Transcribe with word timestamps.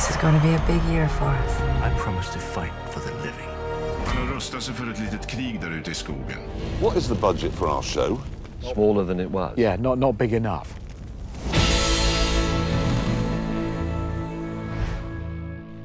This 0.00 0.10
is 0.10 0.16
going 0.16 0.40
to 0.40 0.40
be 0.40 0.54
a 0.54 0.62
big 0.66 0.82
year 0.92 1.08
for 1.08 1.24
us. 1.24 1.60
I 1.60 1.90
promise 1.98 2.32
to 2.32 2.38
fight 2.38 2.72
for 2.90 3.00
the 3.00 3.14
living. 3.16 3.48
Han 4.06 4.26
har 4.26 4.34
rustat 4.34 4.62
sig 4.62 4.74
för 4.74 4.90
ett 4.90 4.98
litet 4.98 5.26
krig 5.26 5.60
där 5.60 5.78
ute 5.78 5.90
i 5.90 5.94
skogen. 5.94 6.38
What 6.82 6.96
is 6.96 7.08
the 7.08 7.14
budget 7.14 7.52
for 7.52 7.66
our 7.68 7.82
show? 7.82 8.20
Smaller 8.74 9.06
than 9.06 9.20
it 9.20 9.30
was. 9.30 9.58
Yeah, 9.58 9.80
not, 9.80 9.98
not 9.98 10.18
big 10.18 10.32
enough. 10.32 10.66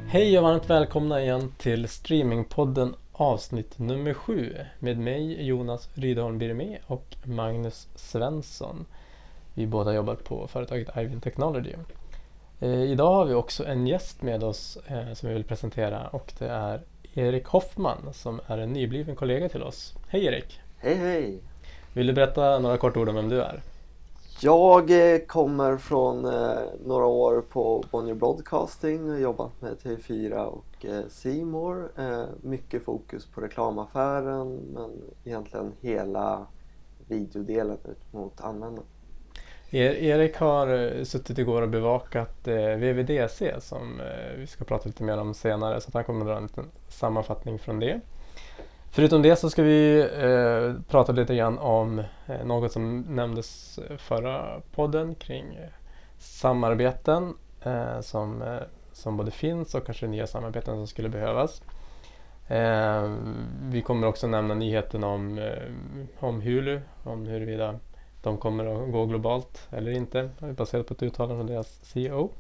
Hej 0.08 0.38
och 0.38 0.44
varmt 0.44 0.70
välkomna 0.70 1.22
igen 1.22 1.54
till 1.58 1.90
Streamingpodden 1.90 2.96
avsnitt 3.12 3.80
nummer 3.80 4.14
sju 4.14 4.56
med 4.80 4.98
mig 4.98 5.46
Jonas 5.48 5.90
Rydholm 5.94 6.38
Birmé 6.38 6.78
och 6.88 7.16
Magnus 7.24 7.88
Svensson. 7.96 8.86
Vi 9.54 9.68
båda 9.68 9.94
jobbar 9.94 10.16
på 10.16 10.48
företaget 10.48 10.98
Ivin 10.98 11.22
Technology. 11.22 11.74
Eh, 12.60 12.84
idag 12.84 13.16
har 13.16 13.26
vi 13.26 13.34
också 13.34 13.66
en 13.66 13.88
gäst 13.88 14.22
med 14.22 14.44
oss 14.44 14.78
eh, 14.88 15.14
som 15.14 15.30
vi 15.30 15.36
vill 15.36 15.44
presentera 15.44 16.08
och 16.08 16.34
det 16.40 16.48
är 16.48 16.82
Erik 17.14 17.46
Hoffman 17.46 18.14
som 18.14 18.40
är 18.48 18.58
en 18.58 18.74
nybliven 18.74 19.16
kollega 19.16 19.50
till 19.50 19.64
oss. 19.64 19.94
Hej 20.08 20.26
Erik! 20.26 20.60
Hej 20.78 20.96
hej! 20.96 21.40
Vill 21.94 22.08
du 22.08 22.14
berätta 22.14 22.60
några 22.60 22.78
korta 22.78 23.00
ord 23.00 23.10
om 23.10 23.16
vem 23.16 23.30
du 23.30 23.42
är? 23.42 23.62
Jag 24.42 25.14
eh, 25.14 25.20
kommer 25.20 25.78
från 25.78 26.26
eh, 26.26 26.60
några 26.86 27.06
år 27.06 27.42
på 27.42 27.84
Bonnier 27.92 28.16
Broadcasting 28.16 29.12
och 29.12 29.20
jobbat 29.20 29.62
med 29.62 29.78
TV4 29.84 30.46
och 30.46 30.86
eh. 30.86 32.06
Eh, 32.06 32.26
mycket 32.42 32.84
fokus 32.84 33.26
på 33.26 33.42
reklamaffären 33.42 34.60
men 34.74 34.92
egentligen 35.24 35.72
hela 35.82 36.48
videodelen 37.08 37.78
ut 37.86 38.14
mot 38.14 38.42
användarna. 38.42 38.88
Erik 39.70 40.36
har 40.38 40.68
eh, 40.68 41.04
suttit 41.04 41.38
igår 41.38 41.62
och 41.62 41.70
bevakat 41.70 42.48
eh, 42.48 42.56
VVDC 42.56 43.54
som 43.60 44.00
eh, 44.00 44.38
vi 44.38 44.48
ska 44.48 44.64
prata 44.66 44.88
lite 44.90 45.04
mer 45.04 45.18
om 45.18 45.34
senare 45.34 45.82
så 45.82 45.88
att 45.88 45.94
han 45.94 46.04
kommer 46.04 46.22
att 46.22 46.28
dra 46.28 46.38
en 46.38 46.44
liten 46.44 46.72
sammanfattning 46.88 47.60
från 47.60 47.80
det. 47.80 48.02
Förutom 48.96 49.22
det 49.22 49.36
så 49.36 49.50
ska 49.50 49.64
vi 49.64 50.00
eh, 50.00 50.82
prata 50.90 51.12
lite 51.12 51.36
grann 51.36 51.58
om 51.60 52.00
eh, 52.00 52.46
något 52.46 52.72
som 52.72 53.02
nämndes 53.02 53.80
förra 53.98 54.62
podden 54.72 55.16
kring 55.16 55.56
eh, 55.56 55.70
samarbeten 56.18 57.34
som, 58.02 58.60
som 58.92 59.18
både 59.18 59.32
finns 59.32 59.76
och 59.76 59.86
kanske 59.86 60.08
nya 60.08 60.28
samarbeten 60.28 60.76
som 60.76 60.88
skulle 60.88 61.10
behövas. 61.10 61.62
Vi 63.62 63.82
kommer 63.82 64.08
också 64.08 64.28
nämna 64.28 64.54
nyheten 64.54 65.04
om, 65.04 65.50
om 66.20 66.42
Hulu, 66.42 66.82
om 67.04 67.26
huruvida 67.26 67.80
de 68.26 68.38
kommer 68.38 68.66
att 68.66 68.92
gå 68.92 69.06
globalt 69.06 69.68
eller 69.72 69.92
inte 69.92 70.30
baserat 70.40 70.88
på 70.88 70.94
ett 70.94 71.04
uttalande 71.04 71.36
från 71.36 71.48
deras 71.48 71.80
CEO. 71.84 72.32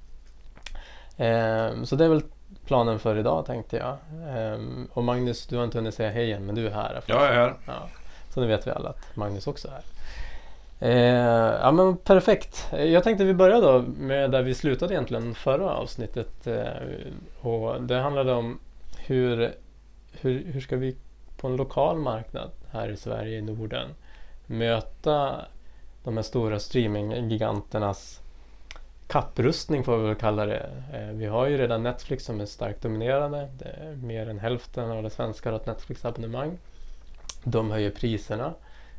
Eh, 1.17 1.83
så 1.83 1.95
det 1.95 2.05
är 2.05 2.09
väl 2.09 2.22
planen 2.66 3.00
för 3.00 3.17
idag 3.17 3.45
tänkte 3.45 3.78
jag. 3.78 3.97
Ehm, 4.30 4.88
och 4.94 5.03
Magnus, 5.03 5.47
du 5.47 5.58
har 5.58 5.63
inte 5.63 5.78
hunnit 5.78 5.94
säga 5.94 6.11
hej 6.11 6.31
än 6.31 6.45
men 6.45 6.56
du 6.56 6.67
är 6.67 6.72
här. 6.72 7.03
Jag 7.06 7.25
är 7.25 7.33
här. 7.33 7.53
Ja, 7.66 7.89
så 8.33 8.41
nu 8.41 8.47
vet 8.47 8.67
vi 8.67 8.72
alla 8.72 8.89
att 8.89 9.16
Magnus 9.16 9.47
också 9.47 9.67
är 9.67 9.72
här. 9.72 9.83
Eh, 10.80 11.59
ja 11.61 11.72
men 11.72 11.97
perfekt. 11.97 12.67
Jag 12.72 13.03
tänkte 13.03 13.23
vi 13.23 13.33
börjar 13.33 13.61
då 13.61 13.81
med 13.97 14.31
där 14.31 14.41
vi 14.41 14.56
slutade 14.56 14.94
egentligen 14.94 15.36
förra 15.36 15.69
avsnittet. 15.69 16.47
Eh, 16.47 16.66
och 17.41 17.81
det 17.81 17.95
handlade 18.00 18.33
om 18.33 18.59
hur, 18.97 19.53
hur, 20.22 20.52
hur 20.52 20.61
ska 20.61 20.78
vi 20.78 20.95
på 21.38 21.47
en 21.47 21.56
lokal 21.56 21.97
marknad 21.97 22.52
här 22.72 22.89
i 22.89 22.97
Sverige, 22.97 23.38
i 23.38 23.41
Norden, 23.41 23.89
möta 24.45 25.45
de 26.06 26.17
här 26.17 26.23
stora 26.23 26.59
streaminggiganternas 26.59 28.22
kapprustning 29.08 29.84
får 29.84 29.98
vi 29.98 30.08
väl 30.08 30.16
kalla 30.16 30.45
det. 30.45 30.70
Eh, 30.94 31.08
vi 31.08 31.25
har 31.25 31.45
ju 31.47 31.58
redan 31.58 31.84
Netflix 31.84 32.25
som 32.25 32.42
är 32.42 32.45
starkt 32.45 32.81
dominerande. 32.81 33.50
Det 33.58 33.66
är 33.66 33.95
mer 33.95 34.30
än 34.30 34.39
hälften 34.39 34.92
av 34.92 35.03
det 35.03 35.09
svenskar 35.09 35.52
har 35.52 35.59
ett 35.59 35.66
Netflix-abonnemang. 35.66 36.58
De 37.44 37.72
höjer 37.72 37.92
priserna. 37.92 38.53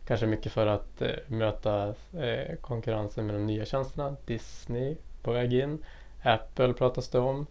Kanske 0.06 0.26
mycket 0.26 0.52
för 0.52 0.66
att 0.66 1.02
eh, 1.02 1.10
möta 1.26 1.94
eh, 2.18 2.56
konkurrensen 2.60 3.26
med 3.26 3.34
de 3.34 3.46
nya 3.46 3.64
tjänsterna. 3.64 4.16
Disney 4.26 4.96
på 5.22 5.32
väg 5.32 5.54
in. 5.54 5.84
Apple 6.22 6.72
pratas 6.72 7.08
det 7.08 7.18
om. 7.18 7.46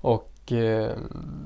Och 0.00 0.52
eh, 0.52 0.96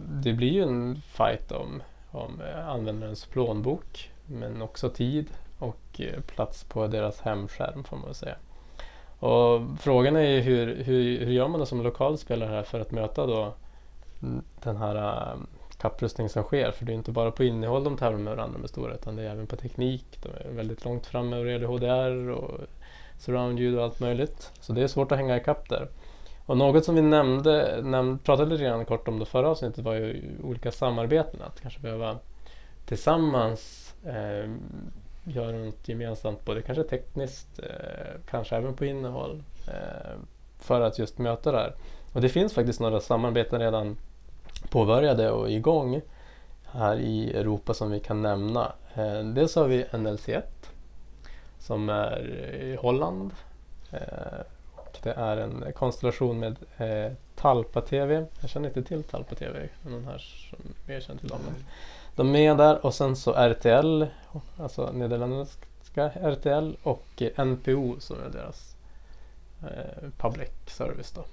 det 0.09 0.33
blir 0.33 0.53
ju 0.53 0.63
en 0.63 0.97
fight 0.97 1.53
om, 1.53 1.83
om 2.11 2.41
eh, 2.41 2.69
användarens 2.69 3.27
plånbok. 3.27 4.11
Men 4.27 4.63
också 4.63 4.91
tid 4.91 5.27
och 5.59 6.01
eh, 6.01 6.21
plats 6.21 6.65
på 6.65 6.87
deras 6.87 7.21
hemskärm 7.21 7.85
får 7.85 7.97
man 7.97 8.07
väl 8.07 8.15
säga. 8.15 8.37
Och 9.19 9.61
frågan 9.81 10.17
är 10.17 10.31
ju 10.31 10.41
hur, 10.41 10.85
hur, 10.85 11.25
hur 11.25 11.33
gör 11.33 11.49
man 11.49 11.61
då 11.61 11.67
som 11.67 11.83
lokal 11.83 12.19
spelare 12.19 12.51
här 12.51 12.63
för 12.63 12.81
att 12.81 12.91
möta 12.91 13.27
då 13.27 13.55
den 14.63 14.77
här 14.77 14.97
eh, 14.97 15.39
kapprustning 15.79 16.29
som 16.29 16.43
sker? 16.43 16.71
För 16.71 16.85
det 16.85 16.93
är 16.93 16.95
inte 16.95 17.13
bara 17.13 17.31
på 17.31 17.45
innehåll 17.45 17.85
de 17.85 17.97
tävlar 17.97 18.19
med 18.19 18.37
varandra 18.37 18.59
med 18.59 18.71
stora 18.71 18.95
utan 18.95 19.17
det 19.17 19.23
är 19.23 19.31
även 19.31 19.47
på 19.47 19.57
teknik. 19.57 20.19
De 20.23 20.29
är 20.29 20.53
väldigt 20.53 20.85
långt 20.85 21.07
framme 21.07 21.37
vad 21.37 21.47
det 21.47 21.67
HDR 21.67 22.31
och 22.31 22.61
surroundljud 23.19 23.79
och 23.79 23.85
allt 23.85 24.01
möjligt. 24.01 24.53
Så 24.61 24.73
det 24.73 24.83
är 24.83 24.87
svårt 24.87 25.13
att 25.13 25.19
hänga 25.19 25.37
ikapp 25.37 25.69
där. 25.69 25.89
Och 26.47 26.57
något 26.57 26.85
som 26.85 26.95
vi 26.95 27.03
nämnde, 27.03 27.81
nämnde 27.83 28.25
pratade 28.25 28.51
lite 28.51 28.65
grann 28.65 28.85
kort 28.85 29.09
om 29.09 29.19
det 29.19 29.27
förra 29.27 29.49
avsnittet 29.49 29.85
var 29.85 29.95
ju 29.95 30.37
olika 30.43 30.73
samarbeten. 30.73 31.43
Att 31.43 31.61
kanske 31.61 31.81
behöva 31.81 32.19
tillsammans 32.87 33.95
eh, 34.05 34.51
göra 35.27 35.57
något 35.57 35.89
gemensamt, 35.89 36.45
både 36.45 36.63
kanske 36.63 36.85
tekniskt, 36.85 37.59
eh, 37.59 38.21
kanske 38.31 38.57
även 38.57 38.75
på 38.75 38.85
innehåll, 38.85 39.43
eh, 39.69 40.19
för 40.59 40.81
att 40.81 40.99
just 40.99 41.19
möta 41.19 41.53
det 41.53 41.59
här. 41.59 41.75
Och 42.13 42.21
det 42.21 42.29
finns 42.29 42.55
faktiskt 42.55 42.81
några 42.81 43.01
samarbeten 43.01 43.61
redan 43.61 43.97
påbörjade 44.71 45.31
och 45.31 45.51
igång 45.51 46.01
här 46.65 46.97
i 46.97 47.33
Europa 47.33 47.75
som 47.75 47.91
vi 47.91 48.01
kan 48.01 48.23
nämna. 48.23 48.73
Eh, 48.95 49.19
dels 49.19 49.55
har 49.55 49.69
vi 49.69 49.85
NLC1 49.85 50.43
som 51.59 51.89
är 51.89 52.19
i 52.63 52.77
Holland. 52.77 53.31
Eh, 53.91 54.41
och 54.75 54.99
det 55.03 55.11
är 55.11 55.37
en 55.37 55.73
konstellation 55.75 56.39
med 56.39 56.57
eh, 56.77 57.13
Talpa 57.35 57.81
TV. 57.81 58.25
Jag 58.41 58.51
känner 58.51 58.69
inte 58.69 58.83
till 58.83 59.03
Talpa 59.03 59.35
TV, 59.35 59.69
någon 59.83 60.05
här 60.05 60.19
som 60.19 60.59
mer 60.87 61.01
känd 61.01 61.21
till 61.21 61.29
dem? 61.29 61.41
Mm. 61.49 61.65
De 62.17 62.29
är 62.29 62.33
med 62.33 62.57
där 62.57 62.87
och 62.87 62.95
sen 62.95 63.17
så 63.17 63.33
RTL, 63.33 64.05
alltså 64.59 64.93
nederländska 64.93 66.11
RTL 66.11 66.77
och 66.83 67.23
NPO 67.37 68.01
som 68.01 68.17
är 68.21 68.29
deras 68.29 68.77
eh, 69.63 70.11
public 70.19 70.51
service 70.67 71.13
då. 71.13 71.25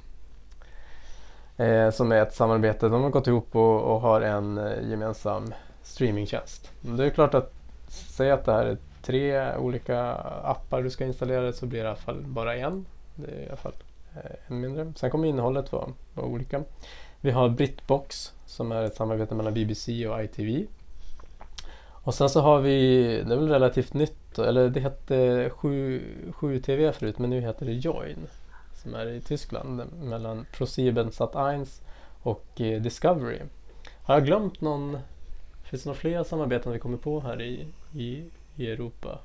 Eh, 1.64 1.92
som 1.92 2.12
är 2.12 2.22
ett 2.22 2.34
samarbete. 2.34 2.90
De 2.90 3.04
har 3.04 3.10
gått 3.10 3.28
ihop 3.28 3.56
och, 3.56 3.82
och 3.82 4.02
har 4.02 4.22
en 4.22 4.58
eh, 4.58 4.90
gemensam 4.90 5.54
streamingtjänst. 5.84 6.72
Det 6.82 7.06
är 7.06 7.10
klart 7.10 7.34
att 7.34 7.54
säga 7.88 8.34
att 8.34 8.46
det 8.46 8.54
här 8.54 8.66
är 8.66 8.78
tre 9.02 9.56
olika 9.56 10.14
appar 10.44 10.82
du 10.82 10.90
ska 10.90 11.06
installera 11.06 11.54
så 11.54 11.66
blir 11.66 11.80
det 11.80 11.86
i 11.86 11.88
alla 11.88 11.96
fall 11.96 12.24
bara 12.26 12.56
en. 12.56 12.86
Det 13.16 13.32
är 13.32 13.42
i 13.42 13.48
alla 13.48 13.58
fall 13.58 13.76
eh, 14.16 14.32
en 14.48 14.60
mindre. 14.60 14.94
Sen 14.96 15.12
kommer 15.12 15.28
innehållet 15.28 15.72
vara, 15.72 15.88
vara 16.14 16.28
olika. 16.28 16.64
Vi 17.26 17.32
har 17.32 17.50
Britbox 17.50 18.34
som 18.46 18.72
är 18.72 18.84
ett 18.84 18.96
samarbete 18.96 19.36
mellan 19.36 19.54
BBC 19.54 20.08
och 20.08 20.24
ITV. 20.24 20.66
Och 21.86 22.14
sen 22.14 22.30
så 22.30 22.42
har 22.42 22.62
vi, 22.62 23.04
det 23.28 23.34
är 23.34 23.38
väl 23.38 23.50
relativt 23.50 23.94
nytt, 23.94 24.40
eller 24.40 24.70
det 24.70 24.80
hette 24.80 25.50
7TV 25.50 26.92
förut 26.92 27.20
men 27.20 27.30
nu 27.30 27.42
heter 27.42 27.66
det 27.66 27.72
Join. 27.72 28.28
Som 28.74 28.96
är 28.96 29.08
i 29.08 29.22
Tyskland 29.22 29.82
mellan 30.04 30.46
ProSieben 30.52 31.10
Sat1 31.10 31.82
och 32.22 32.62
eh, 32.62 32.82
Discovery. 32.82 33.40
Har 34.04 34.14
jag 34.14 34.26
glömt 34.26 34.62
någon, 34.62 34.98
finns 35.64 35.84
det 35.84 35.90
några 35.90 36.00
fler 36.00 36.24
samarbeten 36.24 36.72
vi 36.72 36.80
kommer 36.80 36.98
på 36.98 37.20
här 37.20 37.42
i, 37.42 37.68
i, 37.94 38.24
i 38.56 38.72
Europa? 38.72 39.20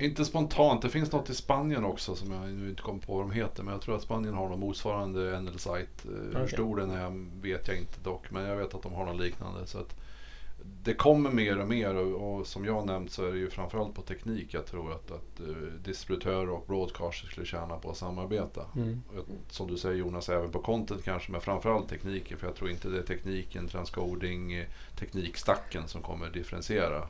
Inte 0.00 0.24
spontant, 0.24 0.82
det 0.82 0.88
finns 0.88 1.12
något 1.12 1.30
i 1.30 1.34
Spanien 1.34 1.84
också 1.84 2.14
som 2.14 2.32
jag 2.32 2.50
nu 2.50 2.68
inte 2.68 2.82
kommer 2.82 3.00
på 3.00 3.14
vad 3.16 3.22
de 3.22 3.30
heter. 3.30 3.62
Men 3.62 3.72
jag 3.72 3.82
tror 3.82 3.96
att 3.96 4.02
Spanien 4.02 4.34
har 4.34 4.48
något 4.48 4.58
motsvarande 4.58 5.40
NL-site. 5.40 6.04
Eh, 6.04 6.10
Hur 6.10 6.36
Okej. 6.36 6.48
stor 6.48 6.76
den 6.76 6.90
är 6.90 7.40
vet 7.42 7.68
jag 7.68 7.76
inte 7.76 8.00
dock. 8.02 8.30
Men 8.30 8.44
jag 8.44 8.56
vet 8.56 8.74
att 8.74 8.82
de 8.82 8.92
har 8.92 9.06
något 9.06 9.20
liknande. 9.20 9.66
Så 9.66 9.78
att 9.78 9.96
det 10.82 10.94
kommer 10.94 11.30
mer 11.30 11.58
och 11.58 11.68
mer 11.68 11.94
och, 11.94 12.38
och 12.38 12.46
som 12.46 12.64
jag 12.64 12.86
nämnt 12.86 13.12
så 13.12 13.26
är 13.26 13.32
det 13.32 13.38
ju 13.38 13.50
framförallt 13.50 13.94
på 13.94 14.02
teknik 14.02 14.54
jag 14.54 14.66
tror 14.66 14.92
att, 14.92 15.10
att 15.10 15.40
uh, 15.48 15.56
distributörer 15.84 16.50
och 16.50 16.64
broadcasters 16.66 17.30
skulle 17.30 17.46
tjäna 17.46 17.76
på 17.76 17.90
att 17.90 17.96
samarbeta. 17.96 18.64
Mm. 18.76 19.02
Som 19.50 19.66
du 19.66 19.76
säger 19.76 19.96
Jonas, 19.96 20.28
även 20.28 20.50
på 20.50 20.58
content 20.58 21.04
kanske, 21.04 21.32
men 21.32 21.40
framförallt 21.40 21.88
tekniken. 21.88 22.38
För 22.38 22.46
jag 22.46 22.56
tror 22.56 22.70
inte 22.70 22.88
det 22.88 22.98
är 22.98 23.02
tekniken, 23.02 23.68
transcoding, 23.68 24.52
eh, 24.52 24.66
teknikstacken 24.98 25.88
som 25.88 26.02
kommer 26.02 26.30
differentiera 26.30 27.08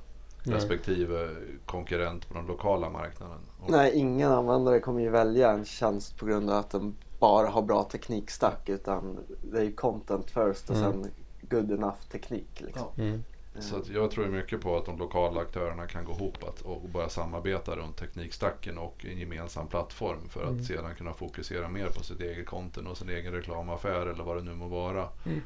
Nej. 0.49 0.57
respektive 0.59 1.29
konkurrent 1.67 2.29
på 2.29 2.35
den 2.35 2.47
lokala 2.47 2.91
marknaden. 2.91 3.39
Och 3.61 3.71
Nej, 3.71 3.93
ingen 3.95 4.33
användare 4.33 4.81
kommer 4.81 5.01
ju 5.01 5.09
välja 5.11 5.51
en 5.51 5.65
tjänst 5.65 6.17
på 6.17 6.27
grund 6.27 6.51
av 6.51 6.57
att 6.57 6.71
de 6.71 6.97
bara 7.19 7.49
har 7.49 7.63
bra 7.63 7.85
teknikstack 7.85 8.69
utan 8.69 9.19
det 9.43 9.59
är 9.59 9.65
ju 9.65 9.73
content 9.73 10.31
first 10.31 10.71
och 10.71 10.77
Mm. 10.77 10.93
sen 10.93 11.11
good 11.41 11.71
enough 11.73 11.99
teknik. 12.13 12.61
Liksom. 12.61 12.89
Mm. 12.99 13.25
Så 13.61 13.77
att 13.77 13.89
jag 13.89 14.11
tror 14.11 14.27
mycket 14.27 14.61
på 14.61 14.77
att 14.77 14.87
de 14.87 14.99
lokala 14.99 15.41
aktörerna 15.41 15.87
kan 15.87 16.05
gå 16.05 16.13
ihop 16.13 16.45
att, 16.49 16.61
och 16.61 16.89
börja 16.89 17.09
samarbeta 17.09 17.77
runt 17.77 17.97
teknikstacken 17.97 18.79
och 18.79 19.07
en 19.09 19.19
gemensam 19.19 19.67
plattform 19.67 20.29
för 20.29 20.43
att 20.43 20.51
Mm. 20.51 20.65
sedan 20.65 20.95
kunna 20.95 21.13
fokusera 21.13 21.69
mer 21.69 21.87
på 21.89 22.03
sitt 22.03 22.21
eget 22.21 22.47
content 22.47 22.89
och 22.89 22.97
sin 22.97 23.09
egen 23.09 23.33
reklamaffär 23.33 24.07
eller 24.07 24.25
vad 24.25 24.37
det 24.37 24.43
nu 24.43 24.55
må 24.55 24.69
vara. 24.69 25.09
Mm. 25.27 25.41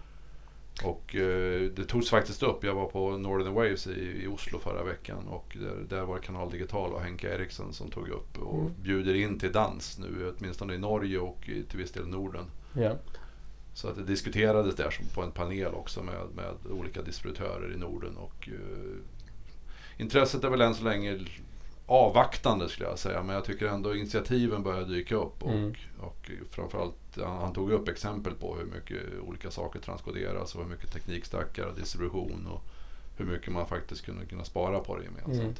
Och 0.84 1.14
eh, 1.16 1.60
det 1.70 1.84
togs 1.84 2.10
faktiskt 2.10 2.42
upp. 2.42 2.64
Jag 2.64 2.74
var 2.74 2.86
på 2.86 3.16
Northern 3.16 3.54
Waves 3.54 3.86
i, 3.86 4.22
i 4.24 4.26
Oslo 4.26 4.58
förra 4.58 4.84
veckan 4.84 5.28
och 5.28 5.56
där, 5.60 5.76
där 5.88 6.02
var 6.04 6.18
Kanal 6.18 6.50
Digital 6.50 6.92
och 6.92 7.00
Henke 7.00 7.34
Eriksson 7.34 7.72
som 7.72 7.90
tog 7.90 8.08
upp 8.08 8.38
och 8.38 8.60
Mm. 8.60 8.72
bjuder 8.82 9.14
in 9.14 9.38
till 9.38 9.52
dans 9.52 9.98
nu, 9.98 10.34
åtminstone 10.38 10.74
i 10.74 10.78
Norge 10.78 11.18
och 11.18 11.48
i, 11.48 11.62
till 11.62 11.78
viss 11.78 11.92
del 11.92 12.08
Norden. 12.08 12.44
Ja. 12.72 12.96
Så 13.74 13.88
att 13.88 13.96
det 13.96 14.02
diskuterades 14.04 14.76
där 14.76 14.90
som 14.90 15.06
på 15.14 15.22
en 15.22 15.30
panel 15.30 15.74
också 15.74 16.02
med, 16.02 16.20
med 16.34 16.54
olika 16.72 17.02
distributörer 17.02 17.72
i 17.74 17.78
Norden. 17.78 18.16
Och, 18.16 18.48
eh, 18.48 18.96
intresset 19.98 20.44
är 20.44 20.50
väl 20.50 20.60
än 20.60 20.74
så 20.74 20.84
länge 20.84 21.18
avvaktande 21.86 22.68
skulle 22.68 22.88
jag 22.88 22.98
säga. 22.98 23.22
Men 23.22 23.34
jag 23.34 23.44
tycker 23.44 23.66
ändå 23.66 23.94
initiativen 23.96 24.62
börjar 24.62 24.84
dyka 24.84 25.16
upp. 25.16 25.42
Och, 25.42 25.50
Mm. 25.52 25.72
och 26.00 26.30
framförallt, 26.50 26.94
han, 27.16 27.40
han 27.40 27.52
tog 27.52 27.70
upp 27.72 27.88
exempel 27.88 28.34
på 28.34 28.54
hur 28.56 28.66
mycket 28.66 29.02
olika 29.28 29.50
saker 29.50 29.78
transkoderas 29.80 30.54
och 30.54 30.62
hur 30.62 30.70
mycket 30.70 30.92
teknikstackar 30.92 31.66
och 31.66 31.74
distribution 31.74 32.46
och 32.52 32.60
hur 33.16 33.24
mycket 33.24 33.52
man 33.52 33.66
faktiskt 33.66 34.04
kunde 34.04 34.26
kunna 34.26 34.44
spara 34.44 34.80
på 34.80 34.96
det 34.96 35.04
gemensamt. 35.04 35.40
Mm. 35.40 35.54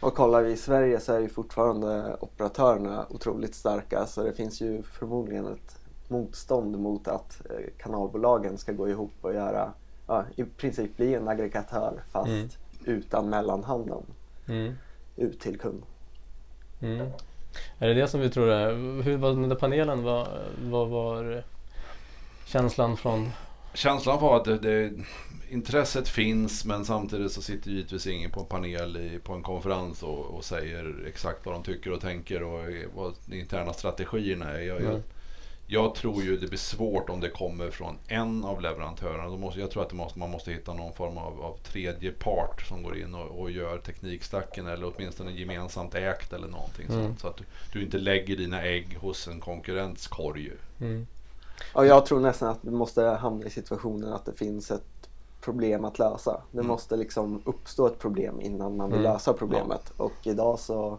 Och 0.00 0.14
kollar 0.14 0.42
vi 0.42 0.52
i 0.52 0.56
Sverige 0.56 1.00
så 1.00 1.12
är 1.12 1.20
ju 1.20 1.28
fortfarande 1.28 2.16
operatörerna 2.20 3.06
otroligt 3.10 3.54
starka 3.54 4.06
så 4.06 4.22
det 4.22 4.32
finns 4.32 4.60
ju 4.60 4.82
förmodligen 4.82 5.46
ett 5.46 5.78
motstånd 6.08 6.78
mot 6.78 7.08
att 7.08 7.42
eh, 7.50 7.66
kanalbolagen 7.78 8.58
ska 8.58 8.72
gå 8.72 8.88
ihop 8.88 9.12
och 9.20 9.34
göra, 9.34 9.72
ja, 10.06 10.24
i 10.36 10.44
princip 10.44 10.96
bli 10.96 11.14
en 11.14 11.28
aggregatör 11.28 12.02
fast 12.10 12.28
Mm. 12.28 12.48
utan 12.84 13.30
mellanhanden 13.30 14.02
Mm. 14.48 14.72
ut 15.16 15.40
till 15.40 15.58
kund. 15.58 15.82
Mm. 16.80 17.08
Är 17.78 17.88
det 17.88 17.94
det 17.94 18.08
som 18.08 18.20
vi 18.20 18.30
tror 18.30 18.48
är, 18.48 19.02
hur 19.02 19.16
var 19.16 19.30
den 19.30 19.48
där 19.48 19.56
panelen, 19.56 20.02
vad, 20.02 20.28
vad 20.62 20.88
var 20.88 21.42
känslan 22.46 22.96
från 22.96 23.30
Känslan 23.74 24.20
var 24.20 24.36
att 24.36 24.44
det, 24.44 24.58
det, 24.58 24.92
intresset 25.48 26.08
finns 26.08 26.64
men 26.64 26.84
samtidigt 26.84 27.32
så 27.32 27.42
sitter 27.42 27.70
givetvis 27.70 28.06
ingen 28.06 28.30
på 28.30 28.40
en 28.40 28.46
panel 28.46 28.96
i, 28.96 29.18
på 29.18 29.32
en 29.32 29.42
konferens 29.42 30.02
och, 30.02 30.24
och 30.24 30.44
säger 30.44 31.04
exakt 31.08 31.46
vad 31.46 31.54
de 31.54 31.62
tycker 31.62 31.92
och 31.92 32.00
tänker 32.00 32.42
och 32.42 32.64
vad 32.94 33.14
de 33.26 33.40
interna 33.40 33.72
strategierna 33.72 34.50
är. 34.50 34.60
Jag, 34.60 34.76
Mm. 34.76 34.92
jag 34.92 35.02
tror 35.96 36.22
ju 36.22 36.36
det 36.36 36.46
blir 36.46 36.58
svårt 36.58 37.10
om 37.10 37.20
det 37.20 37.28
kommer 37.30 37.70
från 37.70 37.98
en 38.08 38.44
av 38.44 38.60
leverantörerna. 38.62 39.26
Då 39.28 39.36
måste, 39.36 39.60
jag 39.60 39.70
tror 39.70 39.82
att 39.82 39.88
det 39.88 39.94
måste, 39.96 40.18
man 40.18 40.30
måste 40.30 40.52
hitta 40.52 40.74
någon 40.74 40.92
form 40.92 41.18
av, 41.18 41.42
av 41.42 41.56
tredje 41.62 42.12
part 42.12 42.62
som 42.62 42.82
går 42.82 42.98
in 42.98 43.14
och, 43.14 43.40
och 43.40 43.50
gör 43.50 43.78
teknikstacken 43.78 44.66
eller 44.66 44.92
åtminstone 44.96 45.32
gemensamt 45.32 45.94
ägt 45.94 46.32
eller 46.32 46.48
någonting 46.48 46.86
Mm. 46.90 47.02
sånt. 47.06 47.20
Så 47.20 47.28
att 47.28 47.36
du, 47.36 47.44
du 47.72 47.82
inte 47.82 47.98
lägger 47.98 48.36
dina 48.36 48.62
ägg 48.62 48.98
hos 49.00 49.28
en 49.28 49.40
konkurrents 49.40 50.06
korg. 50.06 50.52
mm. 50.80 51.06
Och 51.72 51.86
jag 51.86 52.06
tror 52.06 52.20
nästan 52.20 52.48
att 52.48 52.58
vi 52.60 52.70
måste 52.70 53.02
hamna 53.02 53.46
i 53.46 53.50
situationen 53.50 54.12
att 54.12 54.24
det 54.24 54.32
finns 54.32 54.70
ett 54.70 55.08
problem 55.40 55.84
att 55.84 55.98
lösa. 55.98 56.40
Det 56.50 56.58
Mm. 56.58 56.66
måste 56.68 56.96
liksom 56.96 57.42
uppstå 57.44 57.86
ett 57.86 57.98
problem 57.98 58.40
innan 58.40 58.76
man 58.76 58.90
vill 58.90 59.00
Mm. 59.00 59.12
lösa 59.12 59.32
problemet. 59.32 59.92
Och 59.96 60.12
idag 60.22 60.58
så, 60.58 60.98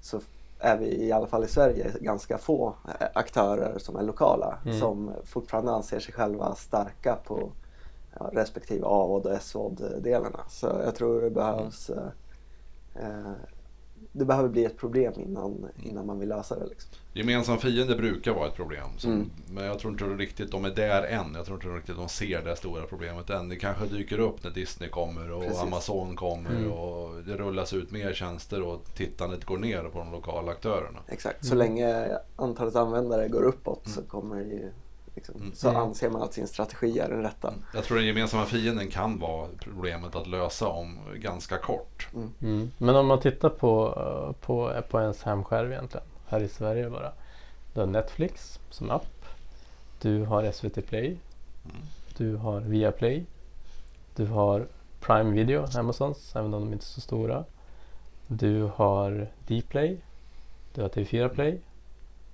så 0.00 0.20
är 0.60 0.76
vi 0.76 1.04
i 1.06 1.12
alla 1.12 1.26
fall 1.26 1.44
i 1.44 1.48
Sverige 1.48 1.92
ganska 2.00 2.38
få 2.38 2.74
eh, 2.88 3.06
aktörer 3.14 3.78
som 3.78 3.96
är 3.96 4.02
lokala 4.02 4.58
Mm. 4.64 4.78
som 4.80 5.12
fortfarande 5.24 5.72
anser 5.72 6.00
sig 6.00 6.14
själva 6.14 6.54
starka 6.54 7.16
på 7.24 7.52
ja, 8.18 8.30
respektive 8.32 8.86
AVOD 8.86 9.26
och 9.26 9.42
SVOD-delarna. 9.42 10.40
Så 10.48 10.66
jag 10.84 10.94
tror 10.94 11.20
det 11.22 11.30
behövs 11.30 11.90
eh, 11.90 12.06
eh, 12.94 13.32
det 14.12 14.24
behöver 14.24 14.48
bli 14.48 14.64
ett 14.64 14.76
problem 14.76 15.12
innan, 15.16 15.66
innan 15.82 16.06
man 16.06 16.18
vill 16.18 16.28
lösa 16.28 16.58
det. 16.58 16.66
Liksom. 16.66 16.90
Gemensam 17.12 17.58
fiende 17.58 17.96
brukar 17.96 18.32
vara 18.34 18.48
ett 18.48 18.54
problem. 18.54 18.86
Så, 18.98 19.08
Mm. 19.08 19.30
Men 19.52 19.64
jag 19.64 19.78
tror 19.78 19.92
inte 19.92 20.04
riktigt 20.04 20.50
de 20.50 20.64
är 20.64 20.70
där 20.70 21.02
än. 21.02 21.34
Jag 21.34 21.44
tror 21.46 21.56
inte 21.56 21.68
riktigt 21.68 21.96
de 21.96 22.08
ser 22.08 22.42
det 22.44 22.56
stora 22.56 22.82
problemet 22.86 23.30
än. 23.30 23.48
Det 23.48 23.56
kanske 23.56 23.86
dyker 23.86 24.18
upp 24.20 24.44
när 24.44 24.50
Disney 24.50 24.88
kommer 24.88 25.30
och 25.32 25.42
Precis. 25.42 25.60
Amazon 25.62 26.16
kommer 26.16 26.50
Mm. 26.50 26.72
och 26.72 27.22
det 27.24 27.36
rullas 27.36 27.72
ut 27.72 27.90
mer 27.90 28.12
tjänster 28.12 28.62
och 28.62 28.84
tittandet 28.94 29.44
går 29.44 29.58
ner 29.58 29.82
på 29.82 29.98
de 29.98 30.12
lokala 30.12 30.52
aktörerna. 30.52 30.98
Exakt, 31.08 31.44
så 31.46 31.54
Mm. 31.54 31.58
länge 31.66 32.18
antalet 32.36 32.76
användare 32.76 33.28
går 33.28 33.42
uppåt 33.42 33.88
så 33.88 34.02
kommer 34.02 34.36
ju 34.40 34.70
liksom, 35.14 35.34
Mm. 35.40 35.52
så 35.54 35.68
Mm. 35.68 35.82
anser 35.82 36.10
man 36.10 36.22
att 36.22 36.32
sin 36.34 36.48
strategi 36.48 36.98
är 36.98 37.08
den 37.08 37.22
rätta. 37.22 37.54
Jag 37.74 37.84
tror 37.84 37.96
den 37.96 38.06
gemensamma 38.06 38.44
fienden 38.44 38.88
kan 38.88 39.18
vara 39.18 39.48
problemet 39.60 40.14
att 40.16 40.26
lösa 40.26 40.68
om 40.68 40.98
ganska 41.16 41.58
kort. 41.58 42.08
Mm. 42.40 42.70
Men 42.78 42.96
om 42.96 43.06
man 43.06 43.20
tittar 43.20 43.48
på, 43.48 43.86
eh, 43.96 44.46
på, 44.46 44.82
på 44.90 45.00
ens 45.00 45.22
hemskärv 45.22 45.72
egentligen, 45.72 46.06
här 46.28 46.40
i 46.40 46.48
Sverige 46.48 46.90
bara. 46.90 47.12
Du 47.74 47.80
har 47.80 47.86
Netflix 47.86 48.60
som 48.70 48.90
app. 48.90 49.24
Du 50.00 50.24
har 50.24 50.52
SVT 50.52 50.82
Play. 50.86 51.06
Mm. 51.64 51.76
Du 52.16 52.36
har 52.36 52.60
Viaplay. 52.60 53.24
Du 54.16 54.26
har 54.26 54.66
Prime 55.00 55.30
Video, 55.30 55.66
Amazons, 55.78 56.36
även 56.36 56.54
om 56.54 56.60
de 56.64 56.72
inte 56.72 56.82
är 56.82 56.86
så 56.86 57.00
stora. 57.00 57.44
Du 58.26 58.70
har 58.74 59.28
Dplay. 59.46 60.00
Du 60.74 60.82
har 60.82 60.88
TV4 60.88 61.28
Play. 61.28 61.60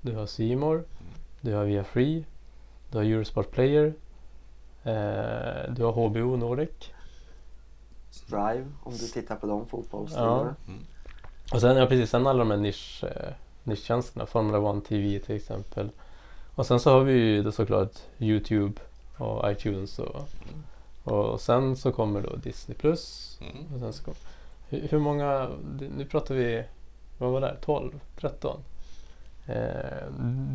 Du 0.01 0.15
har 0.15 0.57
More. 0.57 0.83
Du 1.41 1.55
har 1.55 1.65
Via 1.65 1.85
Free. 1.85 2.25
Du 2.97 3.01
har 3.01 3.07
Eurosport 3.07 3.51
Player. 3.51 3.95
Eh, 4.85 5.73
du 5.75 5.85
har 5.85 5.93
HBO 5.93 6.37
Nordic. 6.37 6.93
Strive, 8.11 8.67
om 8.83 8.93
du 8.93 9.07
tittar 9.07 9.37
på 9.37 9.47
de 9.47 9.67
fotbollsstreamarna. 9.67 10.55
Och 11.53 11.61
sen, 11.61 11.77
ja 11.77 11.87
precis, 11.87 12.11
sen 12.11 12.27
alla 12.27 12.39
de 12.39 12.51
här 12.51 12.59
nisch, 12.59 13.05
eh, 13.05 13.33
nischtjänsterna, 13.65 14.27
Formula 14.27 14.59
One 14.59 14.81
TV 14.81 15.19
till 15.19 15.37
exempel. 15.37 15.91
Och 16.55 16.67
sen 16.67 16.81
så 16.81 16.91
har 16.91 17.01
vi 17.01 17.13
ju 17.13 17.43
då 17.43 17.53
såklart 17.53 17.93
Youtube 18.19 18.81
och 19.17 19.51
iTunes 19.51 19.99
och, 19.99 20.29
och 21.05 21.41
sen 21.41 21.77
så 21.77 21.93
kommer 21.93 22.21
då 22.21 22.37
Disney 22.37 22.79
Plus. 22.79 23.39
Mm. 23.41 23.75
Och 23.75 23.81
sen 23.81 23.93
så 23.93 24.05
kom, 24.05 24.15
hur, 24.69 24.89
hur 24.89 24.99
många, 24.99 25.49
nu 25.97 26.05
pratar 26.05 26.35
vi, 26.35 26.65
vad 27.19 27.33
var 27.33 27.41
det, 27.41 27.57
12, 27.61 28.01
13? 28.21 28.61
Eh, 29.47 30.07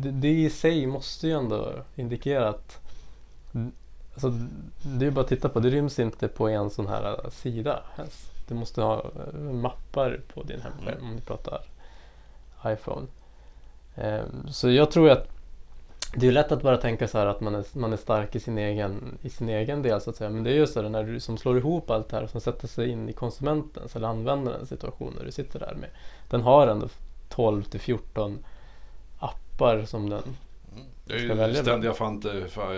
det, 0.02 0.10
det 0.10 0.28
i 0.28 0.50
sig 0.50 0.86
måste 0.86 1.26
ju 1.26 1.32
ändå 1.32 1.72
indikera 1.96 2.48
att 2.48 2.78
Alltså, 4.14 4.32
det 4.82 5.06
är 5.06 5.10
bara 5.10 5.20
att 5.20 5.28
titta 5.28 5.48
på, 5.48 5.60
det 5.60 5.70
ryms 5.70 5.98
inte 5.98 6.28
på 6.28 6.48
en 6.48 6.70
sån 6.70 6.86
här 6.86 7.24
eh, 7.24 7.30
sida 7.30 7.82
ens. 7.96 8.30
Du 8.48 8.54
måste 8.54 8.82
ha 8.82 8.98
eh, 9.00 9.40
mappar 9.40 10.20
på 10.34 10.42
din 10.42 10.60
hemskärm 10.60 11.04
om 11.04 11.16
du 11.16 11.22
pratar 11.22 11.60
iPhone. 12.66 13.06
Så 14.50 14.70
jag 14.70 14.90
tror 14.90 15.10
att 15.10 15.28
det 16.14 16.28
är 16.28 16.32
lätt 16.32 16.52
att 16.52 16.62
bara 16.62 16.76
tänka 16.76 17.08
så 17.08 17.18
här 17.18 17.26
att 17.26 17.40
man 17.40 17.54
är, 17.54 17.78
man 17.78 17.92
är 17.92 17.96
stark 17.96 18.36
i 18.36 18.40
sin, 18.40 18.58
egen, 18.58 19.18
i 19.22 19.30
sin 19.30 19.48
egen 19.48 19.82
del 19.82 20.00
så 20.00 20.10
att 20.10 20.16
säga. 20.16 20.30
Men 20.30 20.44
det 20.44 20.50
är 20.50 20.54
just 20.54 20.74
det 20.74 20.88
när 20.88 21.04
du 21.04 21.20
som 21.20 21.38
slår 21.38 21.58
ihop 21.58 21.90
allt 21.90 22.08
det 22.08 22.16
här 22.16 22.26
som 22.26 22.40
sätter 22.40 22.68
sig 22.68 22.88
in 22.88 23.08
i 23.08 23.12
konsumentens 23.12 23.96
eller 23.96 24.08
användarens 24.08 24.68
situation 24.68 25.14
när 25.18 25.24
du 25.24 25.32
sitter 25.32 25.58
där 25.58 25.74
med. 25.74 25.88
Den 26.30 26.42
har 26.42 26.66
ändå 26.66 26.88
12 27.28 27.62
till 27.62 27.80
14 27.80 28.38
appar 29.54 29.84
som 29.84 30.10
den 30.10 30.36
Det 31.04 31.14
är 31.14 31.18
ju 31.18 31.34
välja 31.34 31.62
ständiga 31.62 31.94